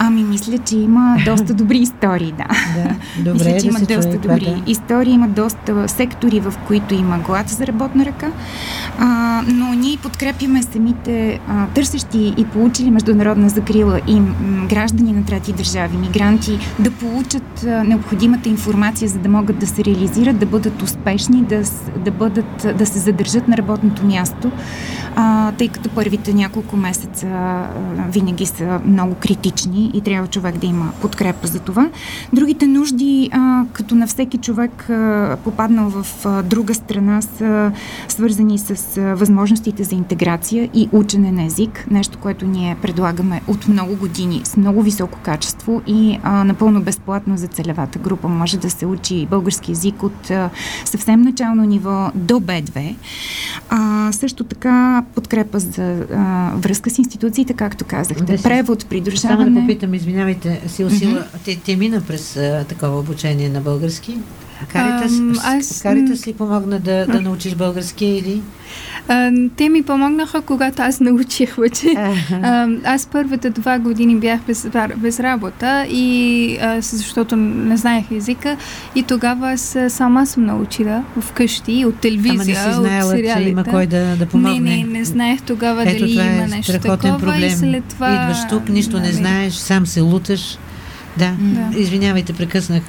Ами, 0.00 0.22
мисля, 0.22 0.58
че 0.58 0.76
има 0.78 1.16
доста 1.24 1.54
добри 1.54 1.78
истории, 1.78 2.32
да. 2.32 2.46
да 2.82 3.32
добре, 3.32 3.44
мисля, 3.44 3.60
че 3.60 3.60
да 3.60 3.66
има 3.66 3.78
доста 3.78 4.02
чуе, 4.02 4.18
добри 4.18 4.44
това, 4.44 4.56
да. 4.56 4.70
истории, 4.70 5.12
има 5.12 5.28
доста 5.28 5.88
сектори, 5.88 6.40
в 6.40 6.54
които 6.66 6.94
има 6.94 7.18
глад 7.18 7.48
за 7.48 7.66
работна 7.66 8.04
ръка. 8.06 8.30
А, 8.98 9.42
но 9.46 9.74
ние 9.74 9.96
подкрепяме 9.96 10.62
самите 10.62 11.40
а, 11.48 11.66
търсещи 11.66 12.34
и 12.36 12.44
получили 12.44 12.90
международна 12.90 13.48
закрила 13.48 14.00
и 14.06 14.20
м, 14.20 14.34
граждани 14.68 15.12
на 15.12 15.24
трети 15.24 15.52
държави, 15.52 15.96
мигранти, 15.96 16.58
да 16.78 16.90
получат 16.90 17.64
а, 17.64 17.84
необходимата 17.84 18.48
информация, 18.48 19.08
за 19.08 19.18
да 19.18 19.28
могат 19.28 19.58
да 19.58 19.66
се 19.66 19.84
реализират, 19.84 20.38
да 20.38 20.46
бъдат 20.46 20.82
успешни, 20.82 21.42
да, 21.42 21.62
да, 22.04 22.10
бъдат, 22.10 22.66
да 22.78 22.86
се 22.86 22.98
задържат 22.98 23.48
на 23.48 23.56
работното 23.56 24.06
място, 24.06 24.50
а, 25.16 25.52
тъй 25.52 25.68
като 25.68 25.88
първите 25.88 26.32
няколко 26.32 26.76
месеца 26.76 27.26
а, 27.26 27.66
винаги 28.10 28.46
са 28.46 28.80
много 28.84 29.14
критични 29.14 29.87
и 29.94 30.00
трябва 30.00 30.28
човек 30.28 30.58
да 30.58 30.66
има 30.66 30.92
подкрепа 31.00 31.46
за 31.46 31.58
това. 31.58 31.90
Другите 32.32 32.66
нужди, 32.66 33.30
а, 33.32 33.64
като 33.72 33.94
на 33.94 34.06
всеки 34.06 34.38
човек 34.38 34.90
а, 34.90 35.36
попаднал 35.44 35.90
в 35.90 36.06
а, 36.24 36.42
друга 36.42 36.74
страна, 36.74 37.22
са 37.22 37.72
свързани 38.08 38.58
с 38.58 38.96
а, 38.96 39.14
възможностите 39.14 39.84
за 39.84 39.94
интеграция 39.94 40.68
и 40.74 40.88
учене 40.92 41.32
на 41.32 41.44
език, 41.44 41.86
нещо, 41.90 42.18
което 42.18 42.46
ние 42.46 42.76
предлагаме 42.82 43.40
от 43.46 43.68
много 43.68 43.96
години 43.96 44.40
с 44.44 44.56
много 44.56 44.82
високо 44.82 45.18
качество 45.22 45.82
и 45.86 46.18
а, 46.22 46.44
напълно 46.44 46.82
безплатно 46.82 47.36
за 47.36 47.46
целевата 47.46 47.98
група. 47.98 48.28
Може 48.28 48.58
да 48.58 48.70
се 48.70 48.86
учи 48.86 49.26
български 49.26 49.70
язик 49.70 50.02
от 50.02 50.30
а, 50.30 50.50
съвсем 50.84 51.22
начално 51.22 51.64
ниво 51.64 52.10
до 52.14 52.40
Б2. 52.40 52.94
А, 53.70 54.12
също 54.12 54.44
така 54.44 55.04
подкрепа 55.14 55.58
за 55.58 56.04
а, 56.14 56.52
връзка 56.56 56.90
с 56.90 56.98
институциите, 56.98 57.54
както 57.54 57.84
казахте, 57.84 58.36
Да, 58.36 58.42
превод, 58.42 58.86
придружаване. 58.86 59.66
Попитам, 59.78 59.94
извинявайте, 59.94 60.62
сил 60.68 60.90
сила, 60.90 61.26
те, 61.44 61.60
те 61.64 61.76
мина 61.76 62.02
през 62.06 62.36
а, 62.36 62.64
такова 62.68 62.98
обучение 62.98 63.48
на 63.48 63.60
български? 63.60 64.18
Каритас, 64.68 65.12
аз... 65.44 65.82
Каритас 65.82 66.26
ли 66.26 66.32
помогна 66.32 66.80
да, 66.80 67.06
да 67.06 67.20
научиш 67.20 67.54
български 67.54 68.04
или? 68.06 68.40
А, 69.08 69.32
те 69.56 69.68
ми 69.68 69.82
помогнаха, 69.82 70.42
когато 70.42 70.82
аз 70.82 71.00
научих 71.00 71.54
вече. 71.54 71.86
А, 72.42 72.68
аз 72.84 73.06
първите 73.06 73.50
два 73.50 73.78
години 73.78 74.16
бях 74.16 74.40
без, 74.46 74.68
без 74.96 75.20
работа 75.20 75.86
и 75.90 76.58
а, 76.60 76.80
защото 76.80 77.36
не 77.36 77.76
знаех 77.76 78.10
езика 78.10 78.56
и 78.94 79.02
тогава 79.02 79.52
аз 79.52 79.76
сама 79.88 80.26
съм 80.26 80.44
научила 80.46 81.04
вкъщи 81.20 81.84
от 81.84 81.92
Ама 81.92 82.00
телевизия, 82.00 82.38
не 82.38 82.44
си 82.44 82.68
от 82.68 82.74
знаела, 82.74 83.12
че 83.12 83.16
сериалите. 83.16 83.50
има 83.50 83.64
кой 83.64 83.86
да, 83.86 84.16
да 84.16 84.26
помогне. 84.26 84.60
Не, 84.60 84.76
не, 84.76 84.84
не 84.84 85.04
знаех 85.04 85.42
тогава 85.42 85.82
Ето 85.82 85.98
дали 85.98 86.12
това 86.12 86.24
има 86.24 86.44
е 86.44 86.46
нещо 86.46 86.72
такова 86.72 87.18
проблем. 87.18 87.42
и 87.42 87.50
след 87.50 87.84
това... 87.84 88.12
Идваш 88.12 88.48
тук, 88.50 88.68
нищо 88.68 89.00
не 89.00 89.12
знаеш, 89.12 89.52
сам 89.54 89.86
се 89.86 90.00
луташ. 90.00 90.58
Да, 91.18 91.32
Да. 91.40 91.78
извинявайте, 91.78 92.32
прекъснах. 92.32 92.82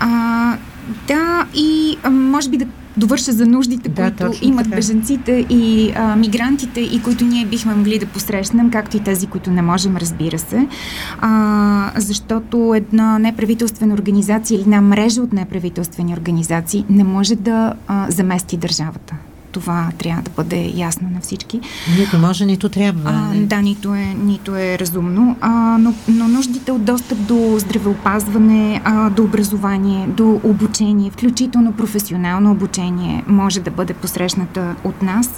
А, 0.00 0.56
да, 1.08 1.46
и 1.54 1.98
а, 2.02 2.10
може 2.10 2.50
би 2.50 2.56
да 2.56 2.66
довърша 2.96 3.32
за 3.32 3.46
нуждите, 3.46 3.88
Да, 3.88 4.02
които 4.02 4.16
точно 4.16 4.48
имат 4.48 4.64
така. 4.64 4.76
беженците 4.76 5.46
и 5.50 5.92
а, 5.96 6.16
мигрантите 6.16 6.80
и 6.80 7.02
които 7.02 7.24
ние 7.24 7.46
бихме 7.46 7.74
могли 7.74 7.98
да 7.98 8.06
посрещнем, 8.06 8.70
както 8.70 8.96
и 8.96 9.00
тези, 9.00 9.26
които 9.26 9.50
не 9.50 9.62
можем, 9.62 9.96
разбира 9.96 10.38
се. 10.38 10.68
А, 11.20 11.90
защото 11.96 12.74
една 12.74 13.18
неправителствена 13.18 13.94
организация 13.94 14.54
или 14.54 14.62
една 14.62 14.80
мрежа 14.80 15.22
от 15.22 15.32
неправителствени 15.32 16.12
организации 16.12 16.84
не 16.90 17.04
може 17.04 17.34
да 17.36 17.74
а, 17.86 18.06
замести 18.10 18.56
държавата. 18.56 19.14
Това 19.54 19.88
трябва 19.98 20.22
да 20.22 20.30
бъде 20.30 20.72
ясно 20.74 21.08
на 21.14 21.20
всички. 21.20 21.60
Нито 21.98 22.18
може, 22.18 22.46
нито 22.46 22.68
трябва. 22.68 23.10
А, 23.10 23.34
Не. 23.34 23.46
да, 23.46 23.62
нито 23.62 23.94
е, 23.94 24.14
нито 24.24 24.56
е 24.56 24.78
разумно, 24.78 25.36
а, 25.40 25.50
но, 25.78 25.94
но 26.08 26.28
нуждите 26.28 26.72
от 26.72 26.84
достъп 26.84 27.18
до 27.18 27.56
здравеопазване, 27.58 28.80
а, 28.84 29.10
до 29.10 29.22
образование, 29.22 30.06
до 30.06 30.40
обучение, 30.44 31.10
включително 31.10 31.72
професионално 31.72 32.50
обучение, 32.50 33.24
може 33.26 33.60
да 33.60 33.70
бъде 33.70 33.94
посрещната 33.94 34.74
от 34.84 35.02
нас. 35.02 35.30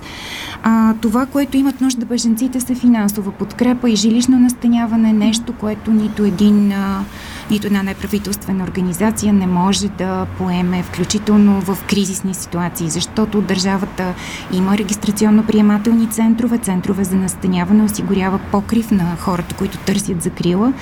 А, 0.62 0.94
това, 1.00 1.26
което 1.26 1.56
имат 1.56 1.80
нужда 1.80 2.06
беженците, 2.06 2.60
са 2.60 2.74
финансова 2.74 3.32
подкрепа 3.32 3.90
и 3.90 3.96
жилищно 3.96 4.38
настаняване, 4.38 5.12
нещо, 5.12 5.52
което 5.52 5.90
нито 5.90 6.24
един, 6.24 6.72
а, 6.72 7.04
нито 7.50 7.66
една 7.66 7.82
неправителствена 7.82 8.64
организация 8.64 9.32
не 9.32 9.46
може 9.46 9.88
да 9.88 10.26
поеме, 10.38 10.82
включително 10.82 11.60
в 11.60 11.78
кризисни 11.88 12.34
ситуации, 12.34 12.90
защото 12.90 13.40
държавата 13.40 14.14
има 14.52 14.76
регистрационно-приемателни 14.76 16.10
центрове, 16.10 16.58
центрове 16.58 17.04
за 17.04 17.16
настаняване, 17.16 17.84
осигурява 17.84 18.40
покрив 18.52 18.90
на 18.90 19.16
хората, 19.16 19.54
които 19.54 19.78
търсят 19.78 20.22
закрила, 20.22 20.72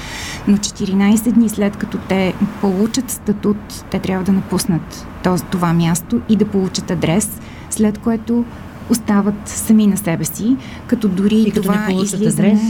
но 0.49 0.57
14 0.57 1.33
дни 1.33 1.49
след 1.49 1.77
като 1.77 1.99
те 1.99 2.35
получат 2.61 3.11
статут, 3.11 3.85
те 3.91 3.99
трябва 3.99 4.25
да 4.25 4.33
напуснат 4.33 5.07
това 5.51 5.72
място 5.72 6.20
и 6.29 6.37
да 6.37 6.45
получат 6.45 6.91
адрес, 6.91 7.41
след 7.70 7.99
което 7.99 8.45
остават 8.91 9.35
сами 9.45 9.87
на 9.87 9.97
себе 9.97 10.24
си, 10.24 10.57
като 10.87 11.09
дори 11.09 11.37
И 11.37 11.51
като 11.51 11.62
това 11.62 11.80
не 11.80 11.87
получат 11.87 12.20
излизане... 12.20 12.49
адрес, 12.49 12.62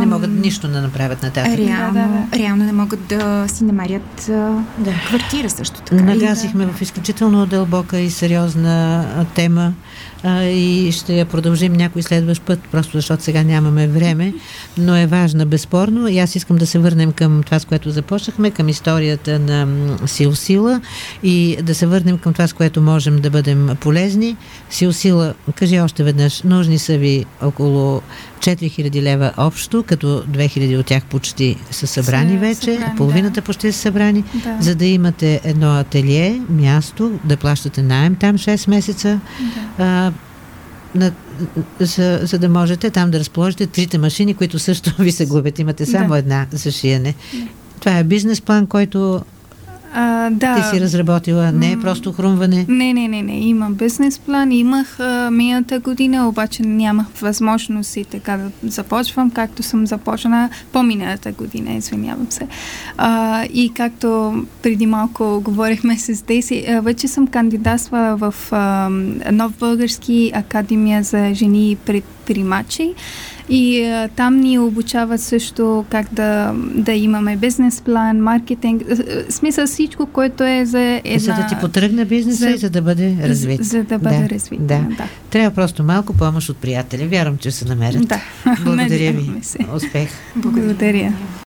Не 0.00 0.06
могат 0.06 0.30
нищо 0.30 0.68
да 0.68 0.82
направят 0.82 1.22
нататък. 1.22 1.58
Реално, 1.58 1.92
Да, 1.92 2.08
да, 2.32 2.38
реално 2.38 2.64
не 2.64 2.72
могат 2.72 3.06
да 3.06 3.44
си 3.48 3.64
намерят 3.64 4.30
Да. 4.78 4.92
квартира 5.06 5.50
също 5.50 5.80
така. 5.80 6.02
Нагазихме 6.02 6.66
в 6.66 6.82
изключително 6.82 7.46
дълбока 7.46 7.98
и 7.98 8.10
сериозна 8.10 9.04
тема 9.34 9.72
а, 10.24 10.44
и 10.44 10.92
ще 10.92 11.14
я 11.14 11.26
продължим 11.26 11.72
някой 11.72 12.02
следващ 12.02 12.42
път, 12.42 12.60
просто 12.72 12.92
защото 12.96 13.22
сега 13.22 13.42
нямаме 13.42 13.88
време, 13.88 14.34
но 14.78 14.96
е 14.96 15.06
важна 15.06 15.46
безспорно 15.46 16.08
и 16.08 16.18
аз 16.18 16.36
искам 16.36 16.56
да 16.56 16.66
се 16.66 16.78
върнем 16.78 17.12
към 17.12 17.42
това, 17.42 17.58
с 17.58 17.64
което 17.64 17.90
започнахме, 17.90 18.50
към 18.50 18.68
историята 18.68 19.38
на 19.38 19.66
м, 19.66 20.08
Сил 20.08 20.34
Сила 20.34 20.80
и 21.22 21.58
да 21.62 21.74
се 21.74 21.86
върнем 21.86 22.18
към 22.18 22.32
това, 22.32 22.46
с 22.46 22.52
което 22.52 22.82
можем 22.82 23.20
да 23.20 23.30
бъдем 23.30 23.68
полезни. 23.80 24.36
Сил 24.70 24.92
Сила, 24.92 25.34
кажи 25.54 25.80
още 25.80 26.04
веднъж, 26.04 26.42
нужни 26.42 26.78
са 26.78 26.98
ви 26.98 27.24
около 27.42 28.02
4000 28.42 29.02
лева 29.02 29.32
общо, 29.36 29.82
като 29.82 30.06
2000 30.06 30.78
от 30.78 30.86
тях 30.86 31.04
почти 31.04 31.56
са 31.70 31.86
събрани 31.86 32.32
Са 32.32 32.38
вече, 32.38 32.74
събрани, 32.74 32.96
половината 32.96 33.34
да. 33.34 33.42
почти 33.42 33.72
са 33.72 33.78
събрани 33.78 34.24
Да. 34.34 34.56
за 34.60 34.74
да 34.74 34.86
имате 34.86 35.40
едно 35.44 35.70
ателие, 35.70 36.40
място, 36.48 37.12
да 37.24 37.36
плащате 37.36 37.82
найем 37.82 38.14
там 38.14 38.38
6 38.38 38.70
месеца, 38.70 39.20
а, 39.78 40.12
на, 40.94 41.12
за, 41.80 42.20
за 42.22 42.38
да 42.38 42.48
можете 42.48 42.90
там 42.90 43.10
да 43.10 43.18
разположите 43.20 43.66
трите 43.66 43.98
машини, 43.98 44.34
които 44.34 44.58
също 44.58 44.94
ви 44.98 45.12
се 45.12 45.26
губят. 45.26 45.58
Имате 45.58 45.86
само 45.86 46.08
Да. 46.08 46.18
една 46.18 46.46
за 46.50 46.70
шиене. 46.70 47.14
Това 47.80 47.98
е 47.98 48.04
бизнес 48.04 48.40
план, 48.40 48.66
който 48.66 49.20
А, 49.94 50.30
да. 50.30 50.54
ти 50.56 50.76
си 50.76 50.80
разработила. 50.80 51.52
Не 51.52 51.72
е 51.72 51.80
просто 51.80 52.12
хрумване. 52.12 52.66
Не, 52.68 52.92
не, 52.92 53.08
не, 53.08 53.22
не. 53.22 53.38
Имам 53.38 53.74
бизнес 53.74 54.18
план. 54.18 54.52
Имах 54.52 55.00
а, 55.00 55.30
миналата 55.30 55.78
година, 55.78 56.28
обаче 56.28 56.62
нямах 56.62 57.06
възможност 57.20 57.96
и 57.96 58.04
така 58.04 58.36
да 58.36 58.70
започвам, 58.70 59.30
както 59.30 59.62
съм 59.62 59.86
започнала 59.86 60.48
по-миналата 60.72 61.32
година, 61.32 61.72
извинявам 61.74 62.26
се. 62.30 62.46
А, 62.98 63.44
и 63.44 63.72
както 63.74 64.34
преди 64.62 64.86
малко 64.86 65.40
говорихме 65.44 65.98
с 65.98 66.22
Деси, 66.22 66.64
а, 66.68 66.80
вече 66.80 67.08
съм 67.08 67.26
кандидатствала 67.26 68.16
в 68.16 68.34
а, 68.50 68.88
Нов 69.32 69.52
български 69.58 70.32
академия 70.34 71.02
за 71.02 71.34
жени 71.34 71.70
и 71.70 71.76
пред 71.76 72.04
предприемачи 72.26 72.94
и 73.48 73.84
а, 73.84 74.08
там 74.08 74.40
ни 74.40 74.58
обучават 74.58 75.20
също 75.20 75.84
как 75.90 76.06
да, 76.14 76.52
да 76.74 76.92
имаме 76.92 77.36
бизнес 77.36 77.80
план, 77.80 78.18
маркетинг, 78.18 78.82
смисъл 79.28 79.66
всичко, 79.66 80.06
което 80.06 80.44
е 80.44 80.64
за 80.64 81.00
една... 81.04 81.18
За 81.18 81.32
да 81.32 81.46
ти 81.48 81.54
потръгне 81.60 82.04
бизнеса 82.04 82.38
за, 82.38 82.50
и 82.50 82.56
за 82.56 82.70
да 82.70 82.82
бъде 82.82 83.16
развит. 83.22 83.64
За, 83.64 83.78
за 83.78 83.84
да 83.84 83.98
бъде 83.98 84.18
да, 84.18 84.28
развит, 84.28 84.66
да. 84.66 84.78
да. 84.96 85.04
Трябва 85.30 85.54
просто 85.54 85.84
малко 85.84 86.12
помощ 86.12 86.48
от 86.48 86.56
приятели. 86.56 87.06
Вярвам, 87.06 87.38
че 87.38 87.50
се 87.50 87.64
намерят. 87.64 88.08
Да. 88.08 88.20
Благодаря 88.64 89.12
ви. 89.12 89.30
Успех. 89.74 90.08
Благодаря. 90.36 90.62
Благодаря. 90.62 91.12